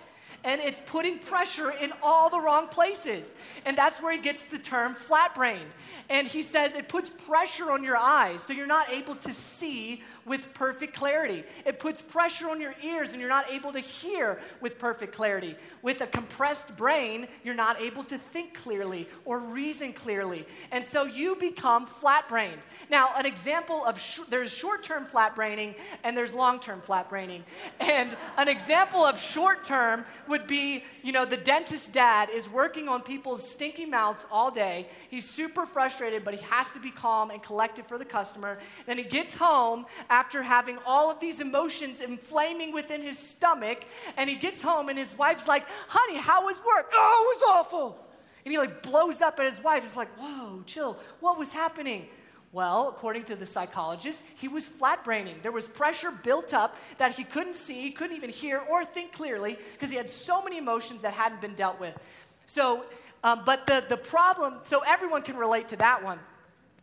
and 0.43 0.61
it's 0.61 0.79
putting 0.81 1.17
pressure 1.17 1.71
in 1.71 1.91
all 2.01 2.29
the 2.29 2.39
wrong 2.39 2.67
places. 2.67 3.35
And 3.65 3.77
that's 3.77 4.01
where 4.01 4.13
he 4.13 4.19
gets 4.19 4.45
the 4.45 4.59
term 4.59 4.93
flat 4.93 5.33
brained. 5.35 5.75
And 6.09 6.27
he 6.27 6.43
says 6.43 6.75
it 6.75 6.87
puts 6.87 7.09
pressure 7.09 7.71
on 7.71 7.83
your 7.83 7.97
eyes, 7.97 8.43
so 8.43 8.53
you're 8.53 8.67
not 8.67 8.89
able 8.89 9.15
to 9.15 9.33
see 9.33 10.03
with 10.27 10.53
perfect 10.53 10.93
clarity. 10.93 11.43
It 11.65 11.79
puts 11.79 12.01
pressure 12.01 12.49
on 12.49 12.59
your 12.59 12.75
ears 12.83 13.11
and 13.11 13.19
you're 13.19 13.29
not 13.29 13.49
able 13.49 13.71
to 13.71 13.79
hear 13.79 14.39
with 14.61 14.77
perfect 14.77 15.15
clarity. 15.15 15.55
With 15.81 16.01
a 16.01 16.07
compressed 16.07 16.75
brain, 16.75 17.27
you're 17.43 17.55
not 17.55 17.81
able 17.81 18.03
to 18.05 18.17
think 18.17 18.53
clearly 18.53 19.07
or 19.25 19.39
reason 19.39 19.93
clearly. 19.93 20.45
And 20.71 20.83
so 20.83 21.05
you 21.05 21.35
become 21.35 21.85
flat 21.85 22.27
brained. 22.27 22.59
Now, 22.89 23.11
an 23.15 23.25
example 23.25 23.85
of 23.85 23.99
sh- 23.99 24.19
there's 24.29 24.51
short 24.51 24.83
term 24.83 25.05
flat 25.05 25.33
braining 25.33 25.75
and 26.03 26.17
there's 26.17 26.33
long 26.33 26.59
term 26.59 26.81
flat 26.81 27.09
braining. 27.09 27.43
And 27.79 28.15
an 28.37 28.49
example 28.49 29.05
of 29.05 29.19
short 29.19 29.63
term 29.63 30.05
would 30.27 30.45
be 30.45 30.83
you 31.07 31.13
know, 31.13 31.23
the 31.23 31.37
dentist 31.37 31.93
dad 31.93 32.29
is 32.29 32.49
working 32.49 32.89
on 32.89 33.01
people's 33.01 33.49
stinky 33.49 33.85
mouths 33.85 34.25
all 34.29 34.51
day. 34.51 34.87
He's 35.09 35.23
super 35.23 35.65
frustrated, 35.65 36.25
but 36.25 36.33
he 36.33 36.41
has 36.41 36.73
to 36.73 36.79
be 36.79 36.91
calm 36.91 37.31
and 37.31 37.41
collected 37.41 37.85
for 37.85 37.97
the 37.97 38.03
customer. 38.03 38.59
Then 38.85 38.97
he 38.97 39.05
gets 39.05 39.33
home 39.33 39.85
after 40.17 40.41
having 40.41 40.79
all 40.83 41.11
of 41.11 41.19
these 41.19 41.39
emotions 41.39 42.01
inflaming 42.01 42.73
within 42.73 43.01
his 43.01 43.19
stomach, 43.19 43.85
and 44.17 44.27
he 44.27 44.35
gets 44.35 44.63
home 44.63 44.89
and 44.89 44.97
his 44.97 45.15
wife's 45.15 45.47
like, 45.47 45.63
honey, 45.87 46.17
how 46.17 46.45
was 46.45 46.57
work? 46.57 46.91
Oh, 46.91 47.17
it 47.21 47.27
was 47.35 47.55
awful. 47.55 47.87
And 48.43 48.51
he 48.51 48.57
like 48.57 48.81
blows 48.81 49.21
up 49.21 49.39
at 49.39 49.45
his 49.45 49.61
wife. 49.63 49.83
He's 49.83 49.95
like, 49.95 50.09
whoa, 50.17 50.63
chill. 50.65 50.97
What 51.19 51.37
was 51.37 51.51
happening? 51.53 52.07
Well, 52.51 52.87
according 52.87 53.25
to 53.25 53.35
the 53.35 53.45
psychologist, 53.45 54.25
he 54.37 54.47
was 54.47 54.65
flat 54.65 55.03
braining. 55.03 55.35
There 55.43 55.51
was 55.51 55.67
pressure 55.67 56.11
built 56.11 56.51
up 56.51 56.75
that 56.97 57.11
he 57.11 57.23
couldn't 57.23 57.55
see, 57.55 57.91
couldn't 57.91 58.15
even 58.15 58.31
hear 58.31 58.57
or 58.57 58.85
think 58.85 59.11
clearly 59.11 59.59
because 59.73 59.91
he 59.91 59.97
had 59.97 60.09
so 60.09 60.41
many 60.41 60.57
emotions 60.57 61.03
that 61.03 61.13
hadn't 61.13 61.41
been 61.41 61.53
dealt 61.53 61.79
with. 61.79 61.95
So, 62.47 62.85
um, 63.23 63.41
but 63.45 63.67
the, 63.67 63.83
the 63.87 63.97
problem, 63.97 64.55
so 64.63 64.81
everyone 64.87 65.21
can 65.21 65.35
relate 65.35 65.67
to 65.67 65.75
that 65.75 66.03
one. 66.03 66.19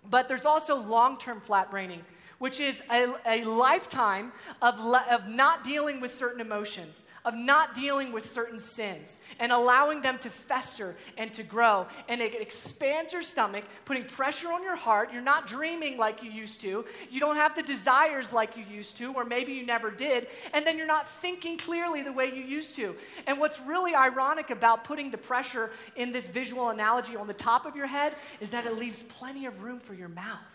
But 0.09 0.29
there's 0.29 0.44
also 0.44 0.77
long 0.77 1.16
term 1.18 1.40
flat 1.40 1.70
braining, 1.70 2.03
which 2.44 2.61
is 2.61 2.83
a, 2.90 3.11
a 3.24 3.42
lifetime 3.44 4.30
of, 4.61 4.78
le- 4.78 5.07
of 5.11 5.26
not 5.26 5.64
dealing 5.64 5.98
with 5.98 6.12
certain 6.12 6.42
emotions 6.42 7.04
of 7.24 7.35
not 7.35 7.74
dealing 7.74 8.12
with 8.12 8.26
certain 8.26 8.59
sins 8.59 9.20
and 9.40 9.50
allowing 9.50 10.02
them 10.02 10.18
to 10.18 10.28
fester 10.28 10.94
and 11.16 11.33
to 11.33 11.42
grow. 11.42 11.87
And 12.09 12.20
it 12.20 12.38
expands 12.38 13.14
your 13.14 13.22
stomach, 13.22 13.64
putting 13.87 14.04
pressure 14.04 14.52
on 14.52 14.62
your 14.62 14.76
heart. 14.76 15.11
You're 15.12 15.22
not 15.22 15.46
dreaming 15.46 15.96
like 15.96 16.22
you 16.22 16.30
used 16.30 16.61
to. 16.61 16.85
You 17.11 17.20
don't 17.20 17.37
have 17.37 17.57
the 17.57 17.62
desires 17.62 18.33
like 18.33 18.57
you 18.57 18.64
used 18.70 18.98
to, 18.98 19.14
or 19.14 19.24
maybe 19.24 19.52
you 19.52 19.64
never 19.64 19.90
did. 19.90 20.26
And 20.52 20.66
then 20.66 20.76
you're 20.76 20.87
not 20.87 21.09
thinking 21.09 21.57
clearly 21.57 22.02
the 22.02 22.12
way 22.12 22.26
you 22.26 22.42
used 22.42 22.74
to. 22.76 22.94
And 23.26 23.40
what's 23.40 23.59
really 23.61 23.94
ironic 23.94 24.50
about 24.50 24.85
putting 24.85 25.11
the 25.11 25.18
pressure 25.18 25.70
in 25.96 26.12
this 26.12 26.28
visual 26.28 26.68
analogy 26.68 27.16
on 27.16 27.26
the 27.26 27.33
top 27.33 27.64
of 27.64 27.74
your 27.74 27.87
head 27.87 28.14
is 28.40 28.50
that 28.50 28.66
it 28.66 28.76
leaves 28.76 29.02
plenty 29.02 29.46
of 29.46 29.62
room 29.62 29.80
for 29.80 29.94
your 29.94 30.09
mouth. 30.09 30.54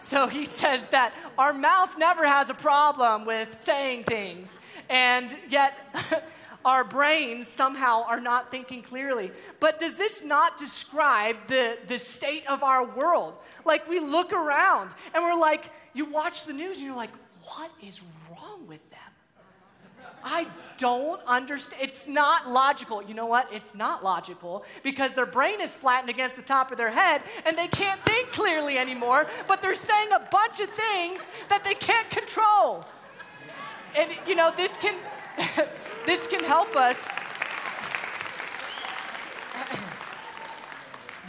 So 0.00 0.26
he 0.26 0.46
says 0.46 0.88
that 0.88 1.12
our 1.38 1.52
mouth 1.52 1.96
never 1.98 2.26
has 2.26 2.50
a 2.50 2.54
problem 2.54 3.26
with 3.26 3.58
saying 3.60 4.04
things, 4.04 4.58
and 4.88 5.36
yet 5.48 5.74
our 6.64 6.84
brains 6.84 7.46
somehow 7.46 8.04
are 8.04 8.20
not 8.20 8.50
thinking 8.50 8.82
clearly. 8.82 9.30
But 9.60 9.78
does 9.78 9.96
this 9.96 10.24
not 10.24 10.56
describe 10.56 11.36
the, 11.46 11.78
the 11.86 11.98
state 11.98 12.46
of 12.48 12.62
our 12.62 12.84
world? 12.84 13.34
Like 13.64 13.88
we 13.88 14.00
look 14.00 14.32
around 14.32 14.94
and 15.14 15.22
we're 15.22 15.38
like, 15.38 15.70
you 15.92 16.06
watch 16.06 16.44
the 16.44 16.52
news 16.52 16.78
and 16.78 16.86
you're 16.86 16.96
like, 16.96 17.10
what 17.44 17.70
is 17.82 18.00
wrong 18.30 18.66
with 18.66 18.88
them? 18.90 18.98
I 20.22 20.46
don't 20.76 21.20
understand. 21.26 21.82
It's 21.82 22.08
not 22.08 22.48
logical. 22.48 23.02
You 23.02 23.14
know 23.14 23.26
what? 23.26 23.48
It's 23.52 23.74
not 23.74 24.02
logical 24.02 24.64
because 24.82 25.14
their 25.14 25.26
brain 25.26 25.60
is 25.60 25.74
flattened 25.74 26.08
against 26.10 26.36
the 26.36 26.42
top 26.42 26.70
of 26.72 26.78
their 26.78 26.90
head 26.90 27.22
and 27.44 27.56
they 27.56 27.68
can't 27.68 28.00
think 28.02 28.32
clearly 28.32 28.78
anymore, 28.78 29.26
but 29.46 29.60
they're 29.60 29.74
saying 29.74 30.08
a 30.12 30.26
bunch 30.30 30.60
of 30.60 30.70
things 30.70 31.28
that 31.48 31.64
they 31.64 31.74
can't 31.74 32.08
control. 32.10 32.84
And 33.98 34.10
you 34.26 34.34
know, 34.34 34.52
this 34.56 34.76
can 34.76 34.94
this 36.06 36.26
can 36.26 36.42
help 36.44 36.76
us 36.76 37.10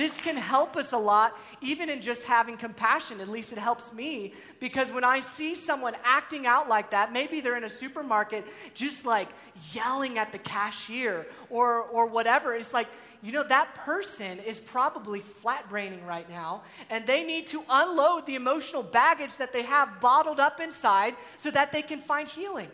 this 0.01 0.17
can 0.17 0.35
help 0.35 0.75
us 0.75 0.93
a 0.93 0.97
lot 0.97 1.37
even 1.61 1.87
in 1.87 2.01
just 2.01 2.25
having 2.25 2.57
compassion, 2.57 3.21
at 3.21 3.27
least 3.27 3.51
it 3.51 3.59
helps 3.59 3.93
me 3.93 4.33
because 4.59 4.91
when 4.91 5.03
I 5.03 5.19
see 5.19 5.53
someone 5.53 5.93
acting 6.03 6.47
out 6.47 6.67
like 6.67 6.89
that, 6.89 7.13
maybe 7.13 7.39
they're 7.39 7.55
in 7.55 7.65
a 7.65 7.69
supermarket 7.69 8.43
just 8.73 9.05
like 9.05 9.29
yelling 9.71 10.17
at 10.17 10.31
the 10.31 10.39
cashier 10.39 11.27
or, 11.51 11.83
or 11.83 12.07
whatever, 12.07 12.55
it's 12.55 12.73
like, 12.73 12.87
you 13.21 13.31
know, 13.31 13.43
that 13.43 13.75
person 13.75 14.39
is 14.39 14.57
probably 14.57 15.19
flat 15.19 15.69
braining 15.69 16.03
right 16.07 16.27
now, 16.27 16.63
and 16.89 17.05
they 17.05 17.23
need 17.23 17.45
to 17.45 17.63
unload 17.69 18.25
the 18.25 18.33
emotional 18.33 18.81
baggage 18.81 19.37
that 19.37 19.53
they 19.53 19.61
have 19.61 19.99
bottled 19.99 20.39
up 20.39 20.59
inside 20.59 21.13
so 21.37 21.51
that 21.51 21.71
they 21.71 21.83
can 21.83 21.99
find 21.99 22.27
healing. 22.27 22.69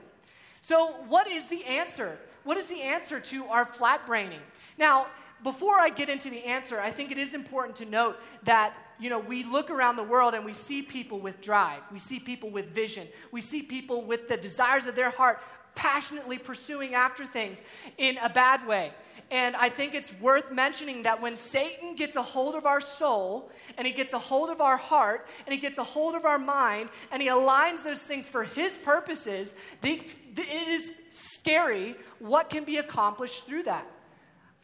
So, 0.62 0.96
what 1.10 1.28
is 1.28 1.50
the 1.50 1.66
answer? 1.66 2.18
What 2.46 2.56
is 2.56 2.68
the 2.68 2.82
answer 2.82 3.20
to 3.20 3.46
our 3.48 3.66
flat 3.66 4.06
braining? 4.06 4.40
Now, 4.78 5.08
before 5.48 5.80
I 5.80 5.88
get 5.88 6.10
into 6.10 6.30
the 6.30 6.44
answer, 6.44 6.78
I 6.78 6.92
think 6.92 7.10
it 7.10 7.18
is 7.18 7.34
important 7.34 7.78
to 7.78 7.86
note 7.86 8.20
that 8.44 8.74
you 9.00 9.10
know, 9.10 9.20
we 9.20 9.46
look 9.46 9.70
around 9.70 9.96
the 9.96 10.04
world 10.04 10.34
and 10.34 10.44
we 10.44 10.52
see 10.52 10.82
people 10.82 11.22
with 11.22 11.40
drive. 11.40 11.84
We 11.90 12.00
see 12.00 12.20
people 12.20 12.50
with 12.50 12.66
vision. 12.72 13.08
We 13.32 13.40
see 13.40 13.62
people 13.62 14.02
with 14.02 14.28
the 14.28 14.36
desires 14.36 14.88
of 14.88 14.96
their 14.96 15.10
heart 15.10 15.40
passionately 15.74 16.38
pursuing 16.38 16.96
after 16.96 17.26
things 17.26 17.64
in 17.98 18.18
a 18.18 18.28
bad 18.28 18.68
way. 18.68 18.92
And 19.32 19.56
I 19.56 19.70
think 19.70 19.96
it's 19.96 20.20
worth 20.20 20.52
mentioning 20.52 21.04
that 21.04 21.22
when 21.22 21.38
Satan 21.38 21.96
gets 21.96 22.18
a 22.18 22.24
hold 22.24 22.54
of 22.56 22.66
our 22.66 22.82
soul 22.82 23.50
and 23.78 23.88
he 23.88 23.94
gets 23.94 24.12
a 24.12 24.20
hold 24.20 24.50
of 24.50 24.60
our 24.60 24.76
heart 24.76 25.28
and 25.46 25.54
he 25.54 25.62
gets 25.62 25.78
a 25.78 25.84
hold 25.84 26.14
of 26.16 26.26
our 26.26 26.40
mind 26.40 26.90
and 27.10 27.22
he 27.22 27.30
aligns 27.30 27.86
those 27.86 28.04
things 28.04 28.28
for 28.28 28.44
his 28.44 28.76
purposes, 28.76 29.56
it 29.82 30.14
is 30.36 30.92
scary 31.10 31.96
what 32.20 32.50
can 32.50 32.66
be 32.66 32.76
accomplished 32.76 33.46
through 33.46 33.64
that. 33.64 33.88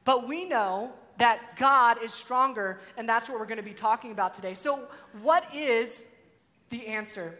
But 0.06 0.28
we 0.28 0.46
know 0.46 0.92
that 1.18 1.56
God 1.58 2.02
is 2.04 2.13
stronger, 2.13 2.80
and 2.98 3.08
that's 3.08 3.30
what 3.30 3.39
we're 3.39 3.46
going 3.46 3.58
to 3.58 3.63
be 3.63 3.74
talking 3.74 4.12
about 4.12 4.34
today. 4.34 4.54
So, 4.54 4.88
what 5.22 5.46
is 5.54 6.08
the 6.70 6.88
answer? 6.88 7.38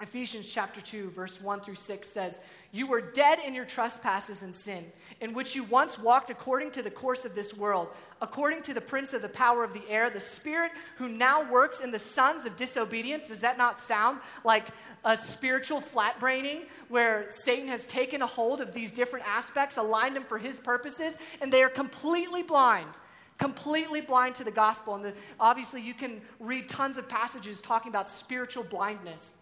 Ephesians 0.00 0.50
chapter 0.50 0.80
2, 0.80 1.10
verse 1.10 1.40
1 1.40 1.60
through 1.60 1.76
6 1.76 2.08
says, 2.08 2.44
You 2.74 2.88
were 2.88 3.00
dead 3.00 3.38
in 3.46 3.54
your 3.54 3.66
trespasses 3.66 4.42
and 4.42 4.52
sin, 4.52 4.84
in 5.20 5.32
which 5.32 5.54
you 5.54 5.62
once 5.62 5.96
walked 5.96 6.30
according 6.30 6.72
to 6.72 6.82
the 6.82 6.90
course 6.90 7.24
of 7.24 7.36
this 7.36 7.56
world, 7.56 7.86
according 8.20 8.62
to 8.62 8.74
the 8.74 8.80
prince 8.80 9.12
of 9.12 9.22
the 9.22 9.28
power 9.28 9.62
of 9.62 9.72
the 9.72 9.88
air, 9.88 10.10
the 10.10 10.18
spirit 10.18 10.72
who 10.96 11.08
now 11.08 11.48
works 11.48 11.80
in 11.80 11.92
the 11.92 12.00
sons 12.00 12.46
of 12.46 12.56
disobedience. 12.56 13.28
Does 13.28 13.38
that 13.42 13.58
not 13.58 13.78
sound 13.78 14.18
like 14.42 14.66
a 15.04 15.16
spiritual 15.16 15.80
flat 15.80 16.18
braining 16.18 16.62
where 16.88 17.30
Satan 17.30 17.68
has 17.68 17.86
taken 17.86 18.22
a 18.22 18.26
hold 18.26 18.60
of 18.60 18.74
these 18.74 18.90
different 18.90 19.24
aspects, 19.24 19.76
aligned 19.76 20.16
them 20.16 20.24
for 20.24 20.38
his 20.38 20.58
purposes, 20.58 21.16
and 21.40 21.52
they 21.52 21.62
are 21.62 21.68
completely 21.68 22.42
blind? 22.42 22.90
Completely 23.38 24.00
blind 24.00 24.34
to 24.34 24.42
the 24.42 24.50
gospel. 24.50 24.96
And 24.96 25.04
the, 25.04 25.14
obviously, 25.38 25.80
you 25.80 25.94
can 25.94 26.20
read 26.40 26.68
tons 26.68 26.98
of 26.98 27.08
passages 27.08 27.60
talking 27.60 27.90
about 27.90 28.10
spiritual 28.10 28.64
blindness 28.64 29.38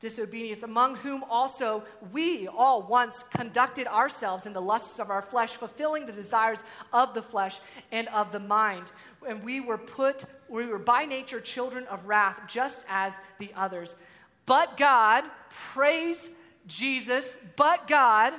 disobedience, 0.00 0.62
among 0.62 0.96
whom 0.96 1.24
also 1.24 1.82
we 2.12 2.46
all 2.48 2.82
once 2.82 3.22
conducted 3.22 3.86
ourselves 3.86 4.46
in 4.46 4.52
the 4.52 4.60
lusts 4.60 4.98
of 4.98 5.10
our 5.10 5.22
flesh, 5.22 5.54
fulfilling 5.54 6.04
the 6.04 6.12
desires 6.12 6.64
of 6.92 7.14
the 7.14 7.22
flesh 7.22 7.58
and 7.92 8.08
of 8.08 8.30
the 8.30 8.40
mind. 8.40 8.92
And 9.26 9.42
we 9.42 9.60
were 9.60 9.78
put, 9.78 10.24
we 10.48 10.66
were 10.66 10.78
by 10.78 11.06
nature 11.06 11.40
children 11.40 11.84
of 11.86 12.06
wrath, 12.06 12.40
just 12.46 12.84
as 12.90 13.18
the 13.38 13.50
others. 13.56 13.98
But 14.44 14.76
God, 14.76 15.24
praise 15.48 16.30
Jesus, 16.66 17.42
but 17.56 17.86
God, 17.86 18.34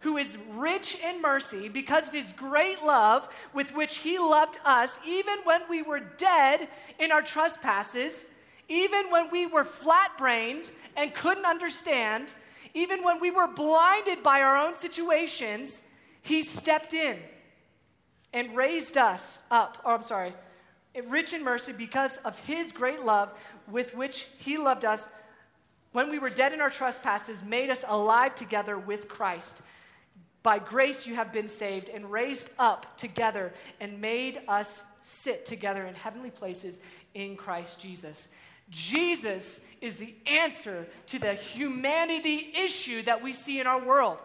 who 0.00 0.16
is 0.16 0.38
rich 0.52 0.98
in 1.02 1.20
mercy 1.20 1.68
because 1.68 2.08
of 2.08 2.14
his 2.14 2.32
great 2.32 2.82
love 2.82 3.28
with 3.52 3.74
which 3.74 3.98
he 3.98 4.18
loved 4.18 4.58
us, 4.64 4.98
even 5.06 5.38
when 5.44 5.62
we 5.68 5.82
were 5.82 6.00
dead 6.00 6.68
in 6.98 7.10
our 7.12 7.22
trespasses, 7.22 8.30
even 8.68 9.10
when 9.10 9.30
we 9.30 9.46
were 9.46 9.64
flat 9.64 10.12
brained 10.16 10.70
and 10.96 11.14
couldn't 11.14 11.44
understand, 11.44 12.32
even 12.74 13.02
when 13.02 13.20
we 13.20 13.30
were 13.30 13.48
blinded 13.48 14.22
by 14.22 14.42
our 14.42 14.56
own 14.56 14.74
situations, 14.74 15.86
he 16.22 16.42
stepped 16.42 16.94
in 16.94 17.18
and 18.32 18.54
raised 18.56 18.96
us 18.96 19.42
up. 19.50 19.78
Oh, 19.84 19.94
I'm 19.94 20.02
sorry, 20.02 20.32
rich 21.06 21.32
in 21.32 21.42
mercy 21.42 21.72
because 21.72 22.18
of 22.18 22.38
his 22.40 22.72
great 22.72 23.04
love 23.04 23.32
with 23.68 23.94
which 23.94 24.28
he 24.38 24.58
loved 24.58 24.84
us 24.84 25.08
when 25.92 26.10
we 26.10 26.18
were 26.18 26.30
dead 26.30 26.52
in 26.52 26.60
our 26.60 26.70
trespasses, 26.70 27.44
made 27.44 27.68
us 27.68 27.84
alive 27.88 28.34
together 28.34 28.78
with 28.78 29.08
Christ. 29.08 29.60
By 30.42 30.58
grace 30.58 31.06
you 31.06 31.16
have 31.16 31.32
been 31.32 31.48
saved 31.48 31.88
and 31.88 32.10
raised 32.10 32.50
up 32.58 32.96
together 32.96 33.52
and 33.80 34.00
made 34.00 34.40
us 34.48 34.84
sit 35.00 35.44
together 35.44 35.84
in 35.84 35.94
heavenly 35.94 36.30
places 36.30 36.82
in 37.14 37.36
Christ 37.36 37.80
Jesus. 37.80 38.28
Jesus 38.70 39.64
is 39.80 39.96
the 39.96 40.14
answer 40.26 40.86
to 41.06 41.18
the 41.18 41.34
humanity 41.34 42.52
issue 42.56 43.02
that 43.02 43.22
we 43.22 43.32
see 43.32 43.60
in 43.60 43.66
our 43.66 43.82
world. 43.82 44.18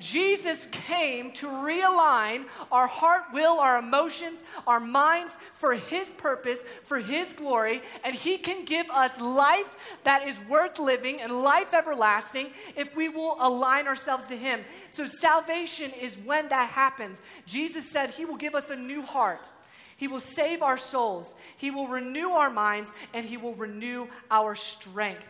Jesus 0.00 0.66
came 0.66 1.30
to 1.32 1.46
realign 1.46 2.46
our 2.72 2.86
heart, 2.86 3.24
will, 3.32 3.58
our 3.60 3.78
emotions, 3.78 4.44
our 4.66 4.80
minds 4.80 5.38
for 5.52 5.74
His 5.74 6.10
purpose, 6.10 6.64
for 6.82 6.98
His 6.98 7.32
glory, 7.32 7.80
and 8.04 8.14
He 8.14 8.36
can 8.36 8.64
give 8.64 8.90
us 8.90 9.20
life 9.20 9.76
that 10.04 10.26
is 10.26 10.40
worth 10.48 10.78
living 10.78 11.20
and 11.20 11.32
life 11.42 11.72
everlasting 11.72 12.48
if 12.76 12.96
we 12.96 13.08
will 13.08 13.36
align 13.40 13.86
ourselves 13.86 14.26
to 14.26 14.36
Him. 14.36 14.60
So, 14.88 15.06
salvation 15.06 15.92
is 16.00 16.16
when 16.18 16.48
that 16.48 16.70
happens. 16.70 17.22
Jesus 17.46 17.88
said 17.88 18.10
He 18.10 18.24
will 18.24 18.36
give 18.36 18.54
us 18.54 18.70
a 18.70 18.76
new 18.76 19.02
heart. 19.02 19.48
He 19.96 20.08
will 20.08 20.20
save 20.20 20.62
our 20.62 20.78
souls. 20.78 21.34
He 21.56 21.70
will 21.70 21.86
renew 21.86 22.30
our 22.30 22.50
minds 22.50 22.92
and 23.12 23.24
He 23.24 23.36
will 23.36 23.54
renew 23.54 24.08
our 24.30 24.54
strength. 24.54 25.26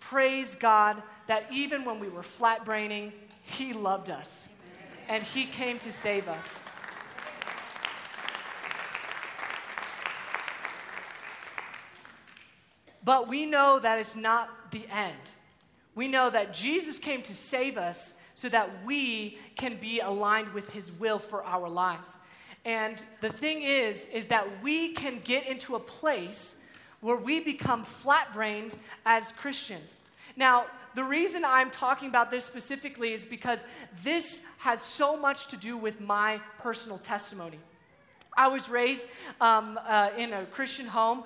Praise 0.00 0.54
God 0.54 1.02
that 1.28 1.46
even 1.52 1.84
when 1.84 2.00
we 2.00 2.08
were 2.08 2.22
flat 2.22 2.64
braining, 2.64 3.12
he 3.42 3.72
loved 3.72 4.10
us 4.10 4.52
and 5.08 5.22
He 5.22 5.46
came 5.46 5.78
to 5.80 5.92
save 5.92 6.28
us. 6.28 6.62
But 13.04 13.28
we 13.28 13.46
know 13.46 13.78
that 13.80 13.98
it's 13.98 14.14
not 14.14 14.70
the 14.70 14.86
end. 14.90 15.18
We 15.94 16.08
know 16.08 16.30
that 16.30 16.54
Jesus 16.54 16.98
came 16.98 17.22
to 17.22 17.34
save 17.34 17.76
us 17.76 18.14
so 18.34 18.48
that 18.48 18.84
we 18.84 19.38
can 19.56 19.76
be 19.76 20.00
aligned 20.00 20.52
with 20.52 20.72
his 20.72 20.90
will 20.90 21.18
for 21.18 21.44
our 21.44 21.68
lives. 21.68 22.16
And 22.64 23.02
the 23.20 23.28
thing 23.28 23.62
is 23.62 24.06
is 24.06 24.26
that 24.26 24.62
we 24.62 24.92
can 24.92 25.18
get 25.24 25.46
into 25.46 25.74
a 25.74 25.80
place 25.80 26.62
where 27.00 27.16
we 27.16 27.40
become 27.40 27.82
flat-brained 27.82 28.76
as 29.04 29.32
Christians. 29.32 30.00
Now, 30.36 30.66
the 30.94 31.02
reason 31.02 31.42
I'm 31.44 31.70
talking 31.70 32.08
about 32.08 32.30
this 32.30 32.44
specifically 32.44 33.12
is 33.12 33.24
because 33.24 33.66
this 34.02 34.46
has 34.58 34.80
so 34.80 35.16
much 35.16 35.48
to 35.48 35.56
do 35.56 35.76
with 35.76 36.00
my 36.00 36.40
personal 36.58 36.98
testimony. 36.98 37.58
I 38.34 38.48
was 38.48 38.68
raised 38.70 39.08
um, 39.40 39.78
uh, 39.86 40.10
in 40.16 40.32
a 40.32 40.44
Christian 40.46 40.86
home. 40.86 41.24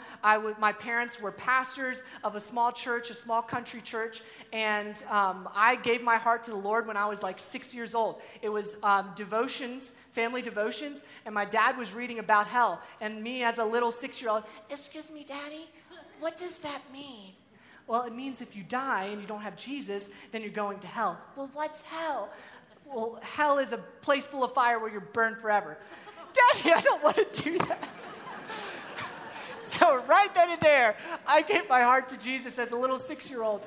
My 0.59 0.73
parents 0.73 1.21
were 1.21 1.31
pastors 1.31 2.03
of 2.25 2.35
a 2.35 2.41
small 2.41 2.73
church, 2.73 3.11
a 3.11 3.15
small 3.15 3.43
country 3.43 3.81
church, 3.81 4.23
and 4.53 5.01
um, 5.09 5.49
I 5.55 5.77
gave 5.77 6.03
my 6.03 6.17
heart 6.17 6.43
to 6.45 6.51
the 6.51 6.57
Lord 6.57 6.87
when 6.87 6.97
I 6.97 7.07
was 7.07 7.23
like 7.23 7.39
six 7.39 7.75
years 7.75 7.95
old. 7.95 8.21
It 8.43 8.49
was 8.49 8.79
um, 8.83 9.13
devotions, 9.15 9.93
family 10.13 10.43
devotions, 10.43 11.05
and 11.25 11.35
my 11.35 11.45
dad 11.45 11.79
was 11.79 11.95
reading 11.95 12.19
about 12.19 12.49
hell. 12.49 12.81
And 13.01 13.23
me, 13.23 13.45
as 13.45 13.59
a 13.59 13.65
little 13.65 13.93
six 13.93 14.21
year 14.21 14.31
old, 14.31 14.43
excuse 14.69 15.11
me, 15.11 15.25
daddy, 15.25 15.67
what 16.19 16.37
does 16.37 16.59
that 16.59 16.81
mean? 16.93 17.33
Well, 17.87 18.03
it 18.03 18.15
means 18.15 18.41
if 18.41 18.57
you 18.57 18.65
die 18.65 19.05
and 19.05 19.21
you 19.21 19.29
don't 19.29 19.43
have 19.43 19.57
Jesus, 19.57 20.11
then 20.33 20.43
you're 20.43 20.51
going 20.51 20.81
to 20.81 20.89
hell. 20.89 21.21
Well, 21.37 21.51
what's 21.53 21.87
hell? 21.87 22.31
Well, 22.85 23.21
hell 23.23 23.59
is 23.59 23.73
a 23.73 23.79
place 23.79 24.27
full 24.27 24.43
of 24.43 24.53
fire 24.55 24.79
where 24.79 24.91
you're 24.91 25.01
burned 25.01 25.39
forever. 25.39 25.79
Daddy, 26.37 26.73
I 26.73 26.81
don't 26.81 27.03
want 27.03 27.17
to 27.17 27.43
do 27.43 27.59
that. 27.59 27.89
so, 29.59 30.03
right 30.05 30.35
then 30.35 30.51
and 30.51 30.61
there, 30.61 30.97
I 31.27 31.43
gave 31.43 31.69
my 31.69 31.83
heart 31.83 32.09
to 32.11 32.19
Jesus 32.19 32.59
as 32.59 32.73
a 32.73 32.77
little 32.77 32.99
six 32.99 33.31
year 33.31 33.43
old. 33.43 33.63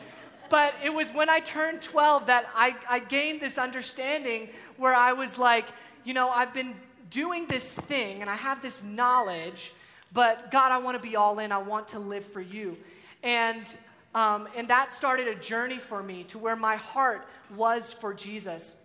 But 0.49 0.73
it 0.83 0.89
was 0.91 1.09
when 1.09 1.29
I 1.29 1.39
turned 1.39 1.81
12 1.81 2.25
that 2.25 2.49
I, 2.55 2.75
I 2.89 2.99
gained 2.99 3.39
this 3.39 3.57
understanding 3.57 4.49
where 4.77 4.93
I 4.93 5.13
was 5.13 5.37
like, 5.37 5.67
you 6.03 6.13
know, 6.13 6.29
I've 6.29 6.53
been 6.53 6.73
doing 7.11 7.45
this 7.45 7.75
thing 7.75 8.21
and 8.21 8.29
I 8.29 8.35
have 8.35 8.61
this 8.61 8.83
knowledge, 8.83 9.73
but 10.11 10.49
God, 10.49 10.71
I 10.71 10.79
want 10.79 10.99
to 10.99 11.07
be 11.07 11.15
all 11.15 11.37
in. 11.39 11.51
I 11.51 11.59
want 11.59 11.89
to 11.89 11.99
live 11.99 12.25
for 12.25 12.41
you. 12.41 12.77
And 13.21 13.71
um, 14.15 14.47
and 14.55 14.67
that 14.69 14.91
started 14.91 15.27
a 15.27 15.35
journey 15.35 15.77
for 15.77 16.01
me 16.01 16.23
to 16.25 16.39
where 16.39 16.55
my 16.55 16.77
heart 16.77 17.27
was 17.55 17.93
for 17.93 18.13
Jesus. 18.13 18.77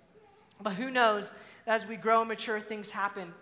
But 0.61 0.75
who 0.75 0.91
knows, 0.91 1.35
as 1.67 1.87
we 1.87 1.97
grow 1.97 2.21
and 2.21 2.29
mature, 2.29 2.61
things 2.61 2.91
happen. 2.91 3.33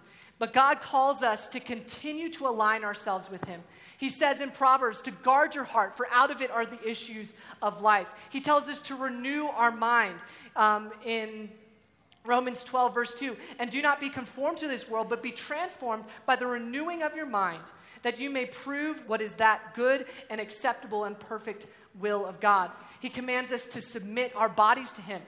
But 0.43 0.53
God 0.53 0.81
calls 0.81 1.23
us 1.23 1.47
to 1.51 1.61
continue 1.61 2.29
to 2.31 2.49
align 2.49 2.83
ourselves 2.83 3.31
with 3.31 3.45
Him. 3.45 3.61
He 3.97 4.09
says 4.09 4.41
in 4.41 4.51
Proverbs 4.51 5.01
to 5.03 5.13
guard 5.13 5.55
your 5.55 5.63
heart, 5.63 5.97
for 5.97 6.09
out 6.11 6.33
of 6.33 6.43
it 6.43 6.51
are 6.51 6.67
the 6.67 6.85
issues 6.85 7.37
of 7.63 7.81
life. 7.81 8.09
He 8.29 8.41
tells 8.41 8.69
us 8.69 8.83
to 8.83 8.97
renew 8.97 9.47
our 9.47 9.71
mind 9.71 10.17
um, 10.57 10.91
in 11.07 11.49
Romans 12.25 12.65
12, 12.65 12.93
verse 12.93 13.15
2. 13.15 13.37
And 13.61 13.71
do 13.71 13.81
not 13.81 14.01
be 14.01 14.11
conformed 14.11 14.59
to 14.59 14.67
this 14.67 14.91
world, 14.91 15.09
but 15.09 15.23
be 15.23 15.31
transformed 15.31 16.03
by 16.27 16.35
the 16.35 16.49
renewing 16.49 17.05
of 17.05 17.15
your 17.15 17.27
mind 17.27 17.63
that 18.03 18.19
you 18.19 18.29
may 18.29 18.47
prove 18.47 19.01
what 19.09 19.21
is 19.21 19.35
that 19.35 19.77
good 19.77 20.07
and 20.29 20.41
acceptable 20.41 21.05
and 21.05 21.17
perfect 21.21 21.69
will 22.01 22.27
of 22.27 22.41
God. 22.41 22.73
He 22.99 23.11
commands 23.11 23.53
us 23.53 23.67
to 23.67 23.81
submit 23.81 24.35
our 24.35 24.49
bodies 24.49 24.91
to 24.91 25.03
Him. 25.03 25.23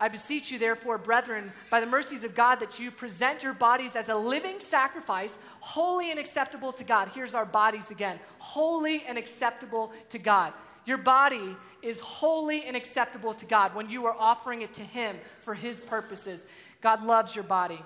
I 0.00 0.08
beseech 0.08 0.50
you, 0.50 0.58
therefore, 0.58 0.98
brethren, 0.98 1.52
by 1.70 1.80
the 1.80 1.86
mercies 1.86 2.24
of 2.24 2.34
God, 2.34 2.56
that 2.56 2.78
you 2.78 2.90
present 2.90 3.42
your 3.42 3.54
bodies 3.54 3.94
as 3.94 4.08
a 4.08 4.16
living 4.16 4.58
sacrifice, 4.58 5.38
holy 5.60 6.10
and 6.10 6.18
acceptable 6.18 6.72
to 6.72 6.84
God. 6.84 7.08
Here's 7.14 7.34
our 7.34 7.46
bodies 7.46 7.90
again 7.90 8.18
holy 8.38 9.04
and 9.06 9.16
acceptable 9.16 9.92
to 10.10 10.18
God. 10.18 10.52
Your 10.84 10.98
body 10.98 11.56
is 11.80 12.00
holy 12.00 12.64
and 12.64 12.76
acceptable 12.76 13.34
to 13.34 13.46
God 13.46 13.74
when 13.74 13.88
you 13.88 14.06
are 14.06 14.16
offering 14.18 14.62
it 14.62 14.74
to 14.74 14.82
Him 14.82 15.16
for 15.40 15.54
His 15.54 15.78
purposes. 15.78 16.46
God 16.80 17.04
loves 17.04 17.34
your 17.34 17.44
body. 17.44 17.80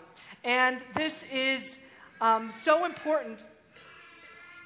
And 0.44 0.82
this 0.94 1.30
is 1.32 1.84
um, 2.20 2.50
so 2.50 2.84
important 2.84 3.44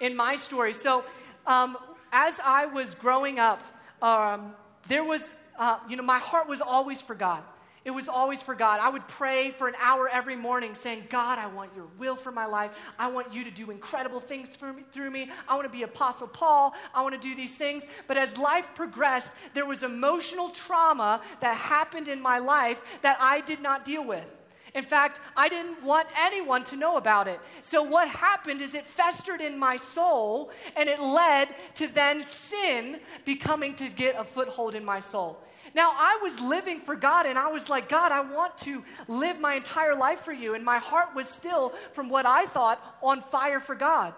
in 0.00 0.16
my 0.16 0.36
story. 0.36 0.72
So, 0.72 1.04
um, 1.46 1.76
as 2.12 2.40
I 2.44 2.66
was 2.66 2.94
growing 2.94 3.38
up, 3.38 3.62
um, 4.02 4.54
there 4.88 5.04
was, 5.04 5.34
uh, 5.58 5.78
you 5.88 5.96
know, 5.96 6.02
my 6.02 6.18
heart 6.18 6.48
was 6.48 6.60
always 6.60 7.00
for 7.00 7.14
God. 7.14 7.42
It 7.84 7.90
was 7.90 8.08
always 8.08 8.42
for 8.42 8.54
God. 8.54 8.78
I 8.80 8.88
would 8.88 9.08
pray 9.08 9.50
for 9.50 9.66
an 9.66 9.74
hour 9.80 10.08
every 10.08 10.36
morning 10.36 10.74
saying, 10.74 11.06
God, 11.10 11.38
I 11.38 11.48
want 11.48 11.74
your 11.74 11.86
will 11.98 12.14
for 12.14 12.30
my 12.30 12.46
life. 12.46 12.76
I 12.96 13.08
want 13.08 13.32
you 13.32 13.42
to 13.42 13.50
do 13.50 13.72
incredible 13.72 14.20
things 14.20 14.56
me, 14.62 14.84
through 14.92 15.10
me. 15.10 15.30
I 15.48 15.56
want 15.56 15.66
to 15.66 15.72
be 15.72 15.82
Apostle 15.82 16.28
Paul. 16.28 16.74
I 16.94 17.02
want 17.02 17.20
to 17.20 17.28
do 17.28 17.34
these 17.34 17.56
things. 17.56 17.86
But 18.06 18.16
as 18.16 18.38
life 18.38 18.72
progressed, 18.74 19.32
there 19.52 19.66
was 19.66 19.82
emotional 19.82 20.50
trauma 20.50 21.22
that 21.40 21.56
happened 21.56 22.06
in 22.06 22.20
my 22.20 22.38
life 22.38 23.00
that 23.02 23.16
I 23.20 23.40
did 23.40 23.60
not 23.60 23.84
deal 23.84 24.04
with. 24.04 24.26
In 24.74 24.84
fact, 24.84 25.20
I 25.36 25.48
didn't 25.48 25.82
want 25.82 26.08
anyone 26.18 26.64
to 26.64 26.76
know 26.76 26.96
about 26.96 27.28
it. 27.28 27.38
So, 27.60 27.82
what 27.82 28.08
happened 28.08 28.62
is 28.62 28.74
it 28.74 28.86
festered 28.86 29.42
in 29.42 29.58
my 29.58 29.76
soul 29.76 30.50
and 30.76 30.88
it 30.88 31.00
led 31.00 31.48
to 31.74 31.86
then 31.88 32.22
sin 32.22 32.98
becoming 33.26 33.74
to 33.74 33.88
get 33.88 34.16
a 34.18 34.24
foothold 34.24 34.74
in 34.74 34.84
my 34.84 35.00
soul. 35.00 35.38
Now, 35.74 35.92
I 35.94 36.18
was 36.22 36.40
living 36.40 36.80
for 36.80 36.96
God 36.96 37.26
and 37.26 37.38
I 37.38 37.48
was 37.48 37.68
like, 37.68 37.88
God, 37.88 38.12
I 38.12 38.20
want 38.20 38.56
to 38.58 38.82
live 39.08 39.40
my 39.40 39.54
entire 39.54 39.94
life 39.94 40.20
for 40.20 40.32
you. 40.32 40.54
And 40.54 40.64
my 40.64 40.78
heart 40.78 41.14
was 41.14 41.28
still, 41.28 41.74
from 41.92 42.08
what 42.08 42.26
I 42.26 42.46
thought, 42.46 42.98
on 43.02 43.20
fire 43.20 43.60
for 43.60 43.74
God. 43.74 44.14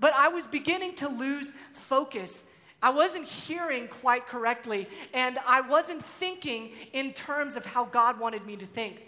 But 0.00 0.14
I 0.14 0.28
was 0.28 0.46
beginning 0.46 0.96
to 0.96 1.08
lose 1.08 1.52
focus. 1.72 2.50
I 2.82 2.90
wasn't 2.90 3.26
hearing 3.26 3.86
quite 3.86 4.26
correctly, 4.26 4.88
and 5.14 5.38
I 5.46 5.60
wasn't 5.60 6.04
thinking 6.04 6.72
in 6.92 7.12
terms 7.12 7.54
of 7.54 7.64
how 7.64 7.84
God 7.84 8.18
wanted 8.18 8.44
me 8.44 8.56
to 8.56 8.66
think. 8.66 9.00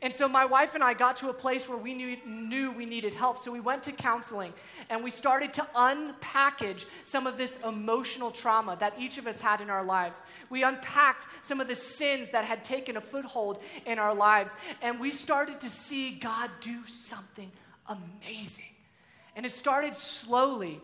And 0.00 0.14
so 0.14 0.28
my 0.28 0.44
wife 0.44 0.76
and 0.76 0.84
I 0.84 0.94
got 0.94 1.16
to 1.18 1.28
a 1.28 1.32
place 1.32 1.68
where 1.68 1.76
we 1.76 1.92
knew, 1.92 2.16
knew 2.24 2.70
we 2.70 2.86
needed 2.86 3.14
help. 3.14 3.38
So 3.38 3.50
we 3.50 3.58
went 3.58 3.82
to 3.84 3.92
counseling 3.92 4.52
and 4.90 5.02
we 5.02 5.10
started 5.10 5.52
to 5.54 5.62
unpackage 5.74 6.84
some 7.02 7.26
of 7.26 7.36
this 7.36 7.60
emotional 7.64 8.30
trauma 8.30 8.76
that 8.78 8.94
each 8.96 9.18
of 9.18 9.26
us 9.26 9.40
had 9.40 9.60
in 9.60 9.70
our 9.70 9.82
lives. 9.82 10.22
We 10.50 10.62
unpacked 10.62 11.26
some 11.42 11.60
of 11.60 11.66
the 11.66 11.74
sins 11.74 12.30
that 12.30 12.44
had 12.44 12.62
taken 12.62 12.96
a 12.96 13.00
foothold 13.00 13.60
in 13.86 13.98
our 13.98 14.14
lives. 14.14 14.54
And 14.82 15.00
we 15.00 15.10
started 15.10 15.60
to 15.60 15.70
see 15.70 16.12
God 16.12 16.48
do 16.60 16.86
something 16.86 17.50
amazing. 17.88 18.64
And 19.34 19.44
it 19.44 19.52
started 19.52 19.96
slowly, 19.96 20.80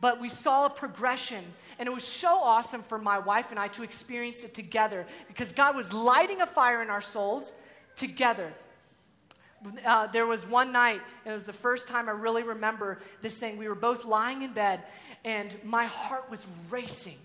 but 0.00 0.20
we 0.20 0.28
saw 0.28 0.66
a 0.66 0.70
progression. 0.70 1.42
And 1.78 1.86
it 1.86 1.92
was 1.92 2.04
so 2.04 2.38
awesome 2.38 2.82
for 2.82 2.98
my 2.98 3.18
wife 3.18 3.50
and 3.50 3.58
I 3.58 3.68
to 3.68 3.82
experience 3.82 4.44
it 4.44 4.52
together 4.52 5.06
because 5.26 5.52
God 5.52 5.74
was 5.74 5.94
lighting 5.94 6.42
a 6.42 6.46
fire 6.46 6.82
in 6.82 6.90
our 6.90 7.00
souls 7.00 7.56
together. 7.98 8.52
Uh, 9.84 10.06
there 10.06 10.26
was 10.26 10.46
one 10.46 10.70
night, 10.70 11.00
and 11.24 11.32
it 11.32 11.34
was 11.34 11.46
the 11.46 11.52
first 11.52 11.88
time 11.88 12.08
I 12.08 12.12
really 12.12 12.44
remember 12.44 13.00
this 13.22 13.40
thing. 13.40 13.58
We 13.58 13.68
were 13.68 13.74
both 13.74 14.04
lying 14.04 14.42
in 14.42 14.52
bed, 14.52 14.82
and 15.24 15.52
my 15.64 15.86
heart 15.86 16.30
was 16.30 16.46
racing, 16.70 17.16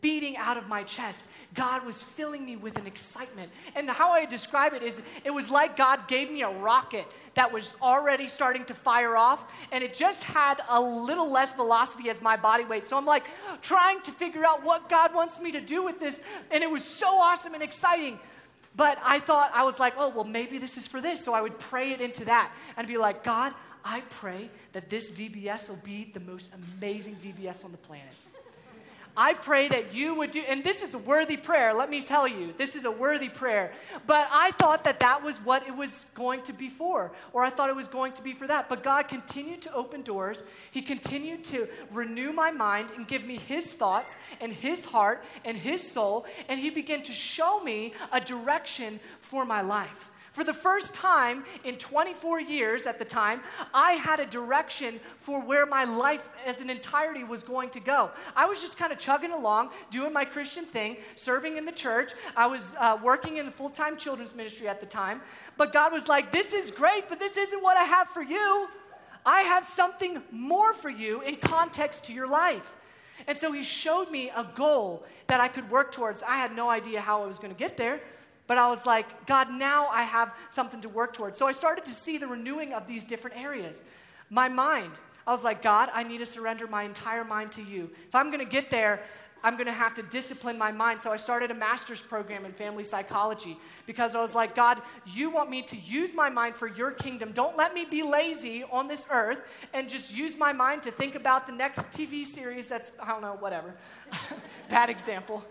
beating 0.00 0.36
out 0.36 0.56
of 0.56 0.66
my 0.68 0.82
chest. 0.82 1.30
God 1.54 1.86
was 1.86 2.02
filling 2.02 2.44
me 2.44 2.56
with 2.56 2.76
an 2.78 2.86
excitement. 2.86 3.52
And 3.76 3.88
how 3.88 4.10
I 4.10 4.24
describe 4.24 4.74
it 4.74 4.82
is 4.82 5.00
it 5.24 5.30
was 5.30 5.50
like 5.50 5.76
God 5.76 6.08
gave 6.08 6.30
me 6.30 6.42
a 6.42 6.50
rocket 6.50 7.06
that 7.34 7.52
was 7.52 7.76
already 7.80 8.26
starting 8.26 8.64
to 8.64 8.74
fire 8.74 9.16
off, 9.16 9.46
and 9.70 9.84
it 9.84 9.94
just 9.94 10.24
had 10.24 10.60
a 10.68 10.80
little 10.80 11.30
less 11.30 11.54
velocity 11.54 12.10
as 12.10 12.20
my 12.20 12.36
body 12.36 12.64
weight. 12.64 12.88
So 12.88 12.98
I'm 12.98 13.06
like 13.06 13.24
trying 13.62 14.00
to 14.00 14.10
figure 14.10 14.44
out 14.44 14.64
what 14.64 14.88
God 14.88 15.14
wants 15.14 15.40
me 15.40 15.52
to 15.52 15.60
do 15.60 15.84
with 15.84 16.00
this, 16.00 16.20
and 16.50 16.64
it 16.64 16.70
was 16.70 16.82
so 16.82 17.06
awesome 17.06 17.54
and 17.54 17.62
exciting. 17.62 18.18
But 18.78 19.00
I 19.02 19.18
thought, 19.18 19.50
I 19.52 19.64
was 19.64 19.80
like, 19.80 19.94
oh, 19.98 20.08
well, 20.10 20.24
maybe 20.24 20.58
this 20.58 20.76
is 20.76 20.86
for 20.86 21.00
this. 21.00 21.22
So 21.24 21.34
I 21.34 21.42
would 21.42 21.58
pray 21.58 21.90
it 21.90 22.00
into 22.00 22.24
that 22.26 22.52
and 22.76 22.86
be 22.86 22.96
like, 22.96 23.24
God, 23.24 23.52
I 23.84 24.02
pray 24.08 24.48
that 24.72 24.88
this 24.88 25.10
VBS 25.10 25.68
will 25.68 25.80
be 25.82 26.12
the 26.14 26.20
most 26.20 26.54
amazing 26.78 27.16
VBS 27.16 27.64
on 27.64 27.72
the 27.72 27.78
planet. 27.78 28.14
I 29.20 29.34
pray 29.34 29.66
that 29.66 29.92
you 29.92 30.14
would 30.14 30.30
do, 30.30 30.44
and 30.48 30.62
this 30.62 30.80
is 30.80 30.94
a 30.94 30.98
worthy 30.98 31.36
prayer, 31.36 31.74
let 31.74 31.90
me 31.90 32.00
tell 32.00 32.28
you, 32.28 32.54
this 32.56 32.76
is 32.76 32.84
a 32.84 32.90
worthy 32.90 33.28
prayer. 33.28 33.72
But 34.06 34.28
I 34.30 34.52
thought 34.52 34.84
that 34.84 35.00
that 35.00 35.24
was 35.24 35.38
what 35.38 35.66
it 35.66 35.76
was 35.76 36.04
going 36.14 36.42
to 36.42 36.52
be 36.52 36.68
for, 36.68 37.10
or 37.32 37.42
I 37.42 37.50
thought 37.50 37.68
it 37.68 37.74
was 37.74 37.88
going 37.88 38.12
to 38.12 38.22
be 38.22 38.32
for 38.32 38.46
that. 38.46 38.68
But 38.68 38.84
God 38.84 39.08
continued 39.08 39.60
to 39.62 39.74
open 39.74 40.02
doors. 40.02 40.44
He 40.70 40.82
continued 40.82 41.42
to 41.46 41.66
renew 41.90 42.32
my 42.32 42.52
mind 42.52 42.92
and 42.92 43.08
give 43.08 43.26
me 43.26 43.38
His 43.38 43.72
thoughts 43.72 44.16
and 44.40 44.52
His 44.52 44.84
heart 44.84 45.24
and 45.44 45.56
His 45.56 45.82
soul, 45.82 46.24
and 46.48 46.60
He 46.60 46.70
began 46.70 47.02
to 47.02 47.12
show 47.12 47.60
me 47.60 47.94
a 48.12 48.20
direction 48.20 49.00
for 49.20 49.44
my 49.44 49.62
life. 49.62 50.07
For 50.38 50.44
the 50.44 50.54
first 50.54 50.94
time 50.94 51.42
in 51.64 51.78
24 51.78 52.40
years 52.40 52.86
at 52.86 53.00
the 53.00 53.04
time, 53.04 53.40
I 53.74 53.94
had 53.94 54.20
a 54.20 54.24
direction 54.24 55.00
for 55.16 55.40
where 55.40 55.66
my 55.66 55.82
life 55.82 56.30
as 56.46 56.60
an 56.60 56.70
entirety 56.70 57.24
was 57.24 57.42
going 57.42 57.70
to 57.70 57.80
go. 57.80 58.12
I 58.36 58.46
was 58.46 58.60
just 58.60 58.78
kind 58.78 58.92
of 58.92 58.98
chugging 58.98 59.32
along, 59.32 59.70
doing 59.90 60.12
my 60.12 60.24
Christian 60.24 60.64
thing, 60.64 60.98
serving 61.16 61.56
in 61.56 61.64
the 61.64 61.72
church. 61.72 62.12
I 62.36 62.46
was 62.46 62.76
uh, 62.78 63.00
working 63.02 63.38
in 63.38 63.48
a 63.48 63.50
full 63.50 63.70
time 63.70 63.96
children's 63.96 64.32
ministry 64.36 64.68
at 64.68 64.78
the 64.78 64.86
time. 64.86 65.22
But 65.56 65.72
God 65.72 65.92
was 65.92 66.06
like, 66.06 66.30
This 66.30 66.52
is 66.52 66.70
great, 66.70 67.08
but 67.08 67.18
this 67.18 67.36
isn't 67.36 67.60
what 67.60 67.76
I 67.76 67.82
have 67.82 68.06
for 68.06 68.22
you. 68.22 68.68
I 69.26 69.40
have 69.40 69.64
something 69.64 70.22
more 70.30 70.72
for 70.72 70.88
you 70.88 71.20
in 71.22 71.34
context 71.34 72.04
to 72.04 72.12
your 72.12 72.28
life. 72.28 72.76
And 73.26 73.36
so 73.36 73.50
He 73.50 73.64
showed 73.64 74.08
me 74.12 74.30
a 74.30 74.46
goal 74.54 75.04
that 75.26 75.40
I 75.40 75.48
could 75.48 75.68
work 75.68 75.90
towards. 75.90 76.22
I 76.22 76.36
had 76.36 76.54
no 76.54 76.70
idea 76.70 77.00
how 77.00 77.24
I 77.24 77.26
was 77.26 77.40
going 77.40 77.52
to 77.52 77.58
get 77.58 77.76
there. 77.76 78.00
But 78.48 78.58
I 78.58 78.68
was 78.68 78.86
like, 78.86 79.26
God, 79.26 79.52
now 79.52 79.86
I 79.88 80.02
have 80.02 80.34
something 80.50 80.80
to 80.80 80.88
work 80.88 81.12
towards. 81.12 81.38
So 81.38 81.46
I 81.46 81.52
started 81.52 81.84
to 81.84 81.92
see 81.92 82.18
the 82.18 82.26
renewing 82.26 82.72
of 82.72 82.88
these 82.88 83.04
different 83.04 83.36
areas. 83.36 83.84
My 84.30 84.48
mind, 84.48 84.92
I 85.26 85.32
was 85.32 85.44
like, 85.44 85.62
God, 85.62 85.90
I 85.92 86.02
need 86.02 86.18
to 86.18 86.26
surrender 86.26 86.66
my 86.66 86.82
entire 86.82 87.24
mind 87.24 87.52
to 87.52 87.62
you. 87.62 87.90
If 88.08 88.14
I'm 88.14 88.28
going 88.28 88.40
to 88.40 88.50
get 88.50 88.70
there, 88.70 89.02
I'm 89.44 89.54
going 89.54 89.66
to 89.66 89.72
have 89.72 89.94
to 89.94 90.02
discipline 90.02 90.56
my 90.56 90.72
mind. 90.72 91.02
So 91.02 91.12
I 91.12 91.18
started 91.18 91.50
a 91.50 91.54
master's 91.54 92.00
program 92.00 92.46
in 92.46 92.52
family 92.52 92.84
psychology 92.84 93.58
because 93.84 94.14
I 94.14 94.22
was 94.22 94.34
like, 94.34 94.54
God, 94.54 94.80
you 95.06 95.28
want 95.28 95.50
me 95.50 95.60
to 95.62 95.76
use 95.76 96.14
my 96.14 96.30
mind 96.30 96.56
for 96.56 96.66
your 96.66 96.90
kingdom. 96.90 97.32
Don't 97.32 97.56
let 97.56 97.74
me 97.74 97.84
be 97.84 98.02
lazy 98.02 98.64
on 98.64 98.88
this 98.88 99.06
earth 99.10 99.42
and 99.74 99.90
just 99.90 100.16
use 100.16 100.38
my 100.38 100.54
mind 100.54 100.82
to 100.84 100.90
think 100.90 101.14
about 101.14 101.46
the 101.46 101.52
next 101.52 101.92
TV 101.92 102.24
series 102.24 102.66
that's, 102.66 102.92
I 103.00 103.08
don't 103.08 103.20
know, 103.20 103.36
whatever. 103.38 103.74
Bad 104.70 104.88
example. 104.88 105.44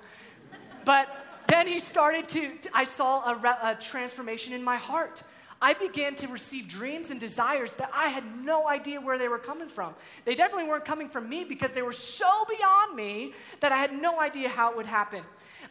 But 0.84 1.08
then 1.48 1.68
he 1.68 1.80
started 1.80 2.28
to, 2.30 2.52
I 2.74 2.84
saw 2.84 3.20
a, 3.20 3.72
a 3.72 3.76
transformation 3.80 4.54
in 4.54 4.64
my 4.64 4.78
heart. 4.78 5.24
I 5.62 5.74
began 5.74 6.14
to 6.16 6.28
receive 6.28 6.68
dreams 6.68 7.10
and 7.10 7.20
desires 7.20 7.74
that 7.74 7.90
I 7.94 8.08
had 8.08 8.24
no 8.46 8.68
idea 8.68 9.02
where 9.02 9.18
they 9.18 9.28
were 9.28 9.40
coming 9.40 9.68
from. 9.68 9.96
They 10.24 10.36
definitely 10.36 10.70
weren't 10.70 10.86
coming 10.86 11.10
from 11.10 11.28
me 11.28 11.46
because 11.46 11.72
they 11.72 11.82
were 11.82 11.94
so 11.94 12.30
beyond 12.48 12.96
me 12.96 13.34
that 13.62 13.72
I 13.72 13.78
had 13.78 13.92
no 13.94 14.20
idea 14.20 14.50
how 14.50 14.70
it 14.72 14.78
would 14.78 14.86
happen. 14.86 15.24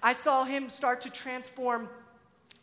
I 0.02 0.12
saw 0.12 0.44
him 0.44 0.68
start 0.68 1.02
to 1.02 1.10
transform 1.10 1.88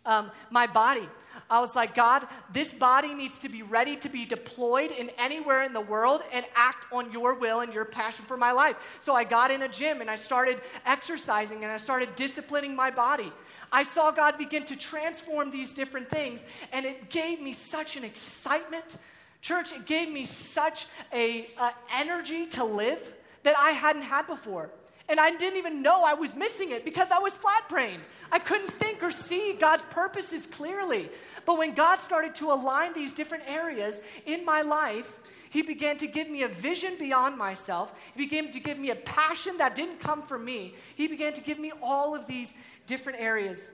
um, 0.05 0.31
my 0.49 0.67
body. 0.67 1.07
I 1.49 1.59
was 1.59 1.75
like, 1.75 1.93
God, 1.93 2.27
this 2.51 2.73
body 2.73 3.13
needs 3.13 3.39
to 3.39 3.49
be 3.49 3.63
ready 3.63 3.95
to 3.97 4.09
be 4.09 4.25
deployed 4.25 4.91
in 4.91 5.09
anywhere 5.17 5.63
in 5.63 5.73
the 5.73 5.81
world 5.81 6.21
and 6.31 6.45
act 6.55 6.91
on 6.91 7.11
your 7.11 7.33
will 7.35 7.61
and 7.61 7.73
your 7.73 7.85
passion 7.85 8.25
for 8.25 8.37
my 8.37 8.51
life. 8.51 8.97
So 8.99 9.13
I 9.13 9.23
got 9.23 9.51
in 9.51 9.61
a 9.61 9.67
gym 9.67 10.01
and 10.01 10.09
I 10.09 10.15
started 10.15 10.61
exercising 10.85 11.63
and 11.63 11.71
I 11.71 11.77
started 11.77 12.15
disciplining 12.15 12.75
my 12.75 12.91
body. 12.91 13.31
I 13.71 13.83
saw 13.83 14.11
God 14.11 14.37
begin 14.37 14.63
to 14.65 14.75
transform 14.75 15.49
these 15.49 15.73
different 15.73 16.07
things, 16.07 16.45
and 16.71 16.85
it 16.85 17.09
gave 17.09 17.41
me 17.41 17.53
such 17.53 17.97
an 17.97 18.03
excitement. 18.03 18.97
Church, 19.41 19.73
it 19.73 19.87
gave 19.87 20.11
me 20.11 20.25
such 20.25 20.85
a, 21.11 21.47
a 21.59 21.71
energy 21.95 22.45
to 22.47 22.63
live 22.63 23.15
that 23.41 23.55
I 23.57 23.71
hadn't 23.71 24.03
had 24.03 24.27
before. 24.27 24.69
And 25.09 25.19
I 25.19 25.31
didn't 25.31 25.57
even 25.57 25.81
know 25.81 26.03
I 26.03 26.13
was 26.13 26.35
missing 26.35 26.71
it 26.71 26.85
because 26.85 27.11
I 27.11 27.19
was 27.19 27.35
flat 27.35 27.67
brained. 27.67 28.03
I 28.31 28.39
couldn't 28.39 28.71
think 28.71 29.03
or 29.03 29.11
see 29.11 29.53
God's 29.59 29.83
purposes 29.85 30.45
clearly. 30.45 31.09
But 31.45 31.57
when 31.57 31.73
God 31.73 31.99
started 31.99 32.35
to 32.35 32.51
align 32.51 32.93
these 32.93 33.11
different 33.11 33.43
areas 33.47 34.01
in 34.25 34.45
my 34.45 34.61
life, 34.61 35.19
He 35.49 35.61
began 35.61 35.97
to 35.97 36.07
give 36.07 36.29
me 36.29 36.43
a 36.43 36.47
vision 36.47 36.93
beyond 36.97 37.37
myself. 37.37 37.91
He 38.15 38.23
began 38.23 38.49
to 38.51 38.59
give 38.59 38.79
me 38.79 38.91
a 38.91 38.95
passion 38.95 39.57
that 39.57 39.75
didn't 39.75 39.99
come 39.99 40.21
from 40.21 40.45
me. 40.45 40.75
He 40.95 41.07
began 41.07 41.33
to 41.33 41.41
give 41.41 41.59
me 41.59 41.73
all 41.81 42.15
of 42.15 42.25
these 42.25 42.57
different 42.87 43.19
areas. 43.19 43.71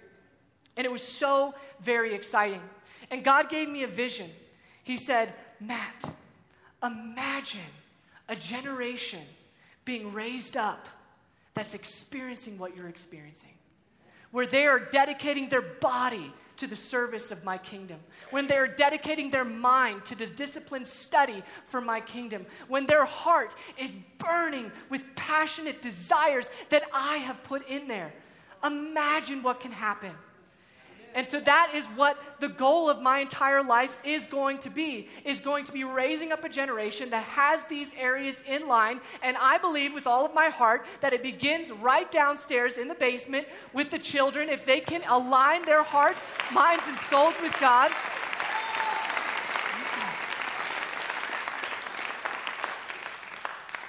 And 0.78 0.86
it 0.86 0.92
was 0.92 1.04
so 1.08 1.54
very 1.80 2.14
exciting. 2.16 2.62
And 3.12 3.24
God 3.24 3.50
gave 3.50 3.70
me 3.70 3.84
a 3.84 3.88
vision. 3.88 4.30
He 4.84 4.98
said, 4.98 5.34
Matt, 5.60 6.12
imagine 6.82 7.62
a 8.28 8.36
generation 8.36 9.22
being 9.86 10.12
raised 10.12 10.58
up 10.58 10.88
that's 11.60 11.76
experiencing 11.76 12.58
what 12.58 12.78
you're 12.78 12.88
experiencing, 12.88 13.52
where 14.32 14.48
they 14.48 14.66
are 14.66 14.80
dedicating 14.80 15.50
their 15.50 15.62
body 15.62 16.32
to 16.56 16.68
the 16.68 16.76
service 16.76 17.32
of 17.32 17.44
my 17.44 17.58
kingdom, 17.58 18.00
when 18.32 18.48
they're 18.48 18.66
dedicating 18.66 19.30
their 19.30 19.44
mind 19.44 20.06
to 20.06 20.16
the 20.16 20.26
disciplined 20.26 20.88
study 20.88 21.44
for 21.66 21.82
my 21.82 22.00
kingdom, 22.00 22.46
when 22.70 22.86
their 22.86 23.04
heart 23.04 23.56
is 23.78 23.98
burning 24.18 24.72
with 24.90 25.02
passionate 25.18 25.82
desires 25.82 26.50
that 26.70 26.84
I 26.94 27.18
have 27.18 27.44
put 27.44 27.68
in 27.68 27.90
there. 27.90 28.14
Imagine 28.64 29.44
what 29.44 29.60
can 29.60 29.74
happen. 29.74 30.12
And 31.20 31.28
so 31.28 31.42
that 31.42 31.72
is 31.76 31.86
what 31.98 32.18
the 32.40 32.48
goal 32.48 32.90
of 32.90 33.02
my 33.02 33.20
entire 33.20 33.62
life 33.62 33.98
is 34.06 34.26
going 34.26 34.58
to 34.60 34.70
be 34.70 35.10
is 35.26 35.42
going 35.42 35.66
to 35.66 35.72
be 35.74 35.84
raising 35.84 36.32
up 36.32 36.46
a 36.46 36.48
generation 36.48 37.10
that 37.10 37.24
has 37.24 37.66
these 37.66 37.94
areas 37.98 38.42
in 38.48 38.70
line 38.70 39.02
and 39.22 39.36
I 39.36 39.58
believe 39.58 39.94
with 39.94 40.08
all 40.08 40.26
of 40.26 40.34
my 40.34 40.48
heart 40.48 40.86
that 41.02 41.12
it 41.12 41.22
begins 41.22 41.74
right 41.74 42.10
downstairs 42.10 42.78
in 42.78 42.88
the 42.88 42.96
basement 42.96 43.48
with 43.74 43.92
the 43.92 44.00
children 44.00 44.48
if 44.48 44.66
they 44.66 44.80
can 44.80 45.02
align 45.10 45.66
their 45.66 45.84
hearts, 45.84 46.22
minds 46.54 46.84
and 46.88 46.98
souls 46.98 47.34
with 47.42 47.54
God. 47.60 47.92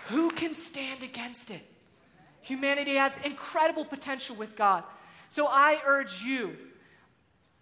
Who 0.09 0.31
can 0.31 0.53
stand 0.53 1.05
against 1.05 1.53
it? 1.53 1.65
Humanity 2.41 2.97
has 2.97 3.19
incredible 3.19 3.85
potential 3.85 4.35
with 4.35 4.57
God. 4.57 4.83
So 5.29 5.47
I 5.47 5.81
urge 5.87 6.25
you 6.25 6.57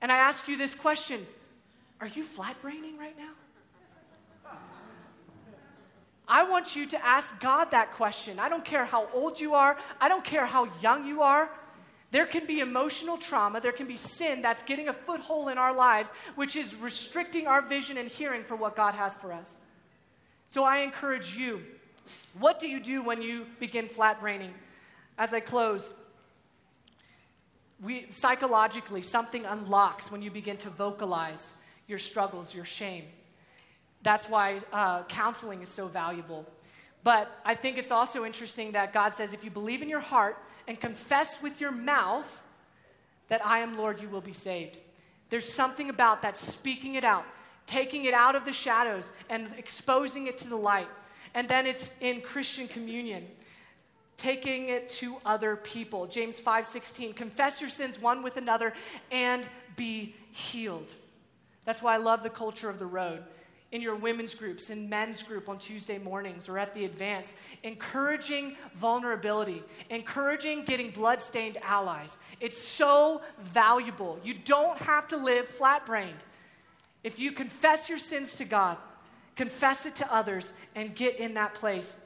and 0.00 0.12
I 0.12 0.18
ask 0.18 0.48
you 0.48 0.56
this 0.56 0.74
question 0.74 1.26
Are 2.00 2.06
you 2.06 2.22
flat 2.22 2.60
braining 2.62 2.98
right 2.98 3.16
now? 3.18 3.32
I 6.30 6.42
want 6.48 6.76
you 6.76 6.86
to 6.88 7.06
ask 7.06 7.40
God 7.40 7.70
that 7.70 7.92
question. 7.92 8.38
I 8.38 8.50
don't 8.50 8.64
care 8.64 8.84
how 8.84 9.08
old 9.14 9.40
you 9.40 9.54
are, 9.54 9.78
I 10.00 10.08
don't 10.08 10.24
care 10.24 10.46
how 10.46 10.68
young 10.82 11.06
you 11.06 11.22
are. 11.22 11.50
There 12.10 12.26
can 12.26 12.46
be 12.46 12.60
emotional 12.60 13.18
trauma, 13.18 13.60
there 13.60 13.72
can 13.72 13.86
be 13.86 13.96
sin 13.96 14.40
that's 14.40 14.62
getting 14.62 14.88
a 14.88 14.92
foothold 14.92 15.50
in 15.50 15.58
our 15.58 15.74
lives, 15.74 16.10
which 16.36 16.56
is 16.56 16.74
restricting 16.74 17.46
our 17.46 17.60
vision 17.60 17.98
and 17.98 18.08
hearing 18.08 18.44
for 18.44 18.56
what 18.56 18.76
God 18.76 18.94
has 18.94 19.14
for 19.16 19.32
us. 19.32 19.58
So 20.48 20.64
I 20.64 20.78
encourage 20.78 21.36
you 21.36 21.62
what 22.38 22.58
do 22.58 22.68
you 22.68 22.80
do 22.80 23.02
when 23.02 23.20
you 23.20 23.46
begin 23.58 23.86
flat 23.86 24.20
braining? 24.20 24.54
As 25.18 25.34
I 25.34 25.40
close, 25.40 25.94
we, 27.82 28.06
psychologically, 28.10 29.02
something 29.02 29.44
unlocks 29.44 30.10
when 30.10 30.22
you 30.22 30.30
begin 30.30 30.56
to 30.58 30.70
vocalize 30.70 31.54
your 31.86 31.98
struggles, 31.98 32.54
your 32.54 32.64
shame. 32.64 33.04
That's 34.02 34.28
why 34.28 34.60
uh, 34.72 35.04
counseling 35.04 35.62
is 35.62 35.68
so 35.68 35.86
valuable. 35.86 36.46
But 37.04 37.40
I 37.44 37.54
think 37.54 37.78
it's 37.78 37.90
also 37.90 38.24
interesting 38.24 38.72
that 38.72 38.92
God 38.92 39.12
says 39.12 39.32
if 39.32 39.44
you 39.44 39.50
believe 39.50 39.82
in 39.82 39.88
your 39.88 40.00
heart 40.00 40.36
and 40.66 40.78
confess 40.78 41.42
with 41.42 41.60
your 41.60 41.70
mouth 41.70 42.42
that 43.28 43.44
I 43.44 43.60
am 43.60 43.78
Lord, 43.78 44.00
you 44.00 44.08
will 44.08 44.20
be 44.20 44.32
saved. 44.32 44.78
There's 45.30 45.50
something 45.50 45.90
about 45.90 46.22
that 46.22 46.36
speaking 46.36 46.96
it 46.96 47.04
out, 47.04 47.24
taking 47.66 48.06
it 48.06 48.14
out 48.14 48.34
of 48.34 48.44
the 48.44 48.52
shadows 48.52 49.12
and 49.30 49.52
exposing 49.56 50.26
it 50.26 50.38
to 50.38 50.48
the 50.48 50.56
light. 50.56 50.88
And 51.34 51.48
then 51.48 51.66
it's 51.66 51.94
in 52.00 52.20
Christian 52.20 52.66
communion 52.66 53.26
taking 54.18 54.68
it 54.68 54.88
to 54.88 55.16
other 55.24 55.56
people. 55.56 56.06
James 56.06 56.38
5:16, 56.38 57.14
confess 57.14 57.60
your 57.62 57.70
sins 57.70 57.98
one 57.98 58.22
with 58.22 58.36
another 58.36 58.74
and 59.10 59.48
be 59.76 60.14
healed. 60.32 60.92
That's 61.64 61.80
why 61.80 61.94
I 61.94 61.98
love 61.98 62.22
the 62.22 62.30
culture 62.30 62.68
of 62.68 62.78
the 62.78 62.86
road. 62.86 63.24
In 63.70 63.82
your 63.82 63.96
women's 63.96 64.34
groups, 64.34 64.70
in 64.70 64.88
men's 64.88 65.22
group 65.22 65.48
on 65.48 65.58
Tuesday 65.58 65.98
mornings 65.98 66.48
or 66.48 66.58
at 66.58 66.72
the 66.72 66.86
advance, 66.86 67.34
encouraging 67.62 68.56
vulnerability, 68.72 69.62
encouraging 69.90 70.64
getting 70.64 70.90
blood-stained 70.90 71.58
allies. 71.62 72.18
It's 72.40 72.56
so 72.56 73.20
valuable. 73.38 74.18
You 74.24 74.32
don't 74.32 74.78
have 74.78 75.06
to 75.08 75.18
live 75.18 75.46
flat-brained. 75.46 76.24
If 77.04 77.18
you 77.18 77.30
confess 77.30 77.90
your 77.90 77.98
sins 77.98 78.36
to 78.36 78.46
God, 78.46 78.78
confess 79.36 79.84
it 79.84 79.94
to 79.96 80.12
others 80.12 80.54
and 80.74 80.96
get 80.96 81.16
in 81.16 81.34
that 81.34 81.54
place 81.54 82.00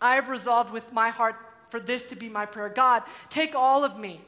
I 0.00 0.16
have 0.16 0.28
resolved 0.28 0.72
with 0.72 0.92
my 0.92 1.08
heart 1.08 1.36
for 1.68 1.80
this 1.80 2.06
to 2.06 2.16
be 2.16 2.28
my 2.28 2.46
prayer 2.46 2.68
God, 2.68 3.02
take 3.30 3.54
all 3.54 3.84
of 3.84 3.98
me. 3.98 4.20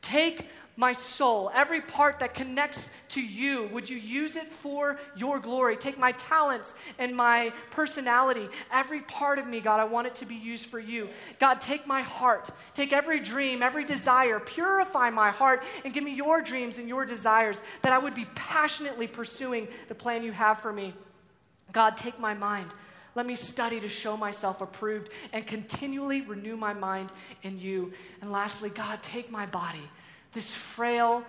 Take 0.00 0.46
my 0.76 0.92
soul, 0.92 1.50
every 1.54 1.80
part 1.80 2.18
that 2.18 2.34
connects 2.34 2.92
to 3.08 3.22
you, 3.22 3.68
would 3.72 3.88
you 3.88 3.96
use 3.96 4.34
it 4.34 4.46
for 4.46 4.98
your 5.16 5.38
glory? 5.38 5.76
Take 5.76 5.98
my 5.98 6.12
talents 6.12 6.76
and 6.98 7.14
my 7.14 7.52
personality, 7.70 8.48
every 8.72 9.00
part 9.02 9.38
of 9.38 9.46
me, 9.46 9.60
God, 9.60 9.78
I 9.78 9.84
want 9.84 10.08
it 10.08 10.16
to 10.16 10.26
be 10.26 10.34
used 10.34 10.66
for 10.66 10.80
you. 10.80 11.08
God, 11.38 11.60
take 11.60 11.86
my 11.86 12.02
heart, 12.02 12.50
take 12.74 12.92
every 12.92 13.20
dream, 13.20 13.62
every 13.62 13.84
desire, 13.84 14.40
purify 14.40 15.10
my 15.10 15.30
heart, 15.30 15.62
and 15.84 15.94
give 15.94 16.02
me 16.02 16.12
your 16.12 16.42
dreams 16.42 16.78
and 16.78 16.88
your 16.88 17.06
desires 17.06 17.62
that 17.82 17.92
I 17.92 17.98
would 17.98 18.14
be 18.14 18.26
passionately 18.34 19.06
pursuing 19.06 19.68
the 19.86 19.94
plan 19.94 20.24
you 20.24 20.32
have 20.32 20.58
for 20.58 20.72
me. 20.72 20.92
God, 21.72 21.96
take 21.96 22.18
my 22.18 22.34
mind. 22.34 22.74
Let 23.14 23.26
me 23.26 23.36
study 23.36 23.80
to 23.80 23.88
show 23.88 24.16
myself 24.16 24.60
approved 24.60 25.10
and 25.32 25.46
continually 25.46 26.20
renew 26.20 26.56
my 26.56 26.74
mind 26.74 27.12
in 27.42 27.58
you. 27.58 27.92
And 28.20 28.32
lastly, 28.32 28.70
God, 28.70 29.02
take 29.02 29.30
my 29.30 29.46
body 29.46 29.90
this 30.34 30.52
frail 30.52 31.24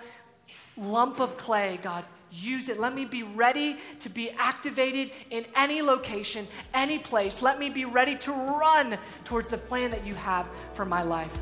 lump 0.76 1.20
of 1.20 1.38
clay, 1.38 1.80
God, 1.82 2.04
use 2.32 2.70
it. 2.70 2.80
Let 2.80 2.94
me 2.94 3.06
be 3.06 3.24
ready 3.24 3.78
to 4.00 4.10
be 4.10 4.32
activated 4.32 5.12
in 5.30 5.46
any 5.56 5.82
location, 5.82 6.48
any 6.74 6.98
place. 6.98 7.42
Let 7.42 7.60
me 7.60 7.70
be 7.70 7.86
ready 7.86 8.16
to 8.18 8.32
run 8.32 8.98
towards 9.24 9.50
the 9.50 9.58
plan 9.58 9.92
that 9.92 10.06
you 10.06 10.16
have 10.16 10.48
for 10.74 10.86
my 10.86 11.04
life. 11.04 11.34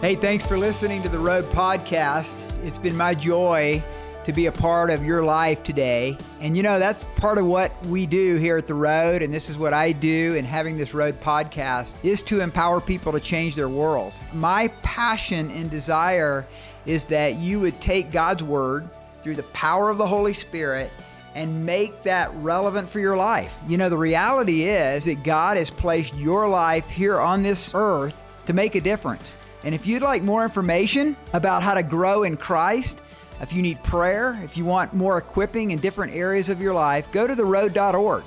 Hey, 0.00 0.16
thanks 0.16 0.44
for 0.44 0.58
listening 0.58 1.00
to 1.04 1.08
the 1.08 1.18
Road 1.18 1.44
Podcast. 1.46 2.52
It's 2.64 2.78
been 2.78 2.96
my 2.96 3.14
joy 3.14 3.82
to 4.24 4.32
be 4.32 4.46
a 4.46 4.52
part 4.52 4.90
of 4.90 5.04
your 5.04 5.22
life 5.24 5.62
today. 5.62 6.16
And 6.40 6.56
you 6.56 6.62
know, 6.62 6.78
that's 6.78 7.04
part 7.16 7.38
of 7.38 7.46
what 7.46 7.72
we 7.86 8.06
do 8.06 8.36
here 8.36 8.56
at 8.56 8.66
The 8.66 8.74
Road, 8.74 9.22
and 9.22 9.32
this 9.32 9.48
is 9.50 9.56
what 9.56 9.72
I 9.74 9.92
do 9.92 10.34
in 10.34 10.44
having 10.44 10.78
this 10.78 10.94
Road 10.94 11.20
podcast 11.20 11.94
is 12.02 12.22
to 12.22 12.40
empower 12.40 12.80
people 12.80 13.12
to 13.12 13.20
change 13.20 13.56
their 13.56 13.68
world. 13.68 14.12
My 14.32 14.68
passion 14.82 15.50
and 15.50 15.70
desire 15.70 16.46
is 16.86 17.06
that 17.06 17.38
you 17.38 17.60
would 17.60 17.80
take 17.80 18.10
God's 18.10 18.42
word 18.42 18.88
through 19.22 19.36
the 19.36 19.42
power 19.44 19.90
of 19.90 19.98
the 19.98 20.06
Holy 20.06 20.34
Spirit 20.34 20.90
and 21.34 21.64
make 21.64 22.02
that 22.02 22.34
relevant 22.34 22.88
for 22.88 23.00
your 23.00 23.16
life. 23.16 23.54
You 23.66 23.78
know, 23.78 23.88
the 23.88 23.96
reality 23.96 24.64
is 24.64 25.04
that 25.04 25.22
God 25.22 25.56
has 25.56 25.70
placed 25.70 26.14
your 26.16 26.48
life 26.48 26.88
here 26.90 27.18
on 27.18 27.42
this 27.42 27.72
earth 27.74 28.22
to 28.46 28.52
make 28.52 28.74
a 28.74 28.80
difference. 28.80 29.34
And 29.64 29.74
if 29.74 29.86
you'd 29.86 30.02
like 30.02 30.22
more 30.22 30.42
information 30.44 31.16
about 31.32 31.62
how 31.62 31.74
to 31.74 31.82
grow 31.82 32.24
in 32.24 32.36
Christ, 32.36 32.98
if 33.42 33.52
you 33.52 33.60
need 33.60 33.82
prayer, 33.82 34.40
if 34.44 34.56
you 34.56 34.64
want 34.64 34.94
more 34.94 35.18
equipping 35.18 35.72
in 35.72 35.78
different 35.78 36.14
areas 36.14 36.48
of 36.48 36.62
your 36.62 36.74
life, 36.74 37.10
go 37.12 37.26
to 37.26 37.34
theroad.org. 37.34 38.24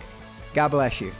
God 0.54 0.68
bless 0.70 1.02
you. 1.02 1.12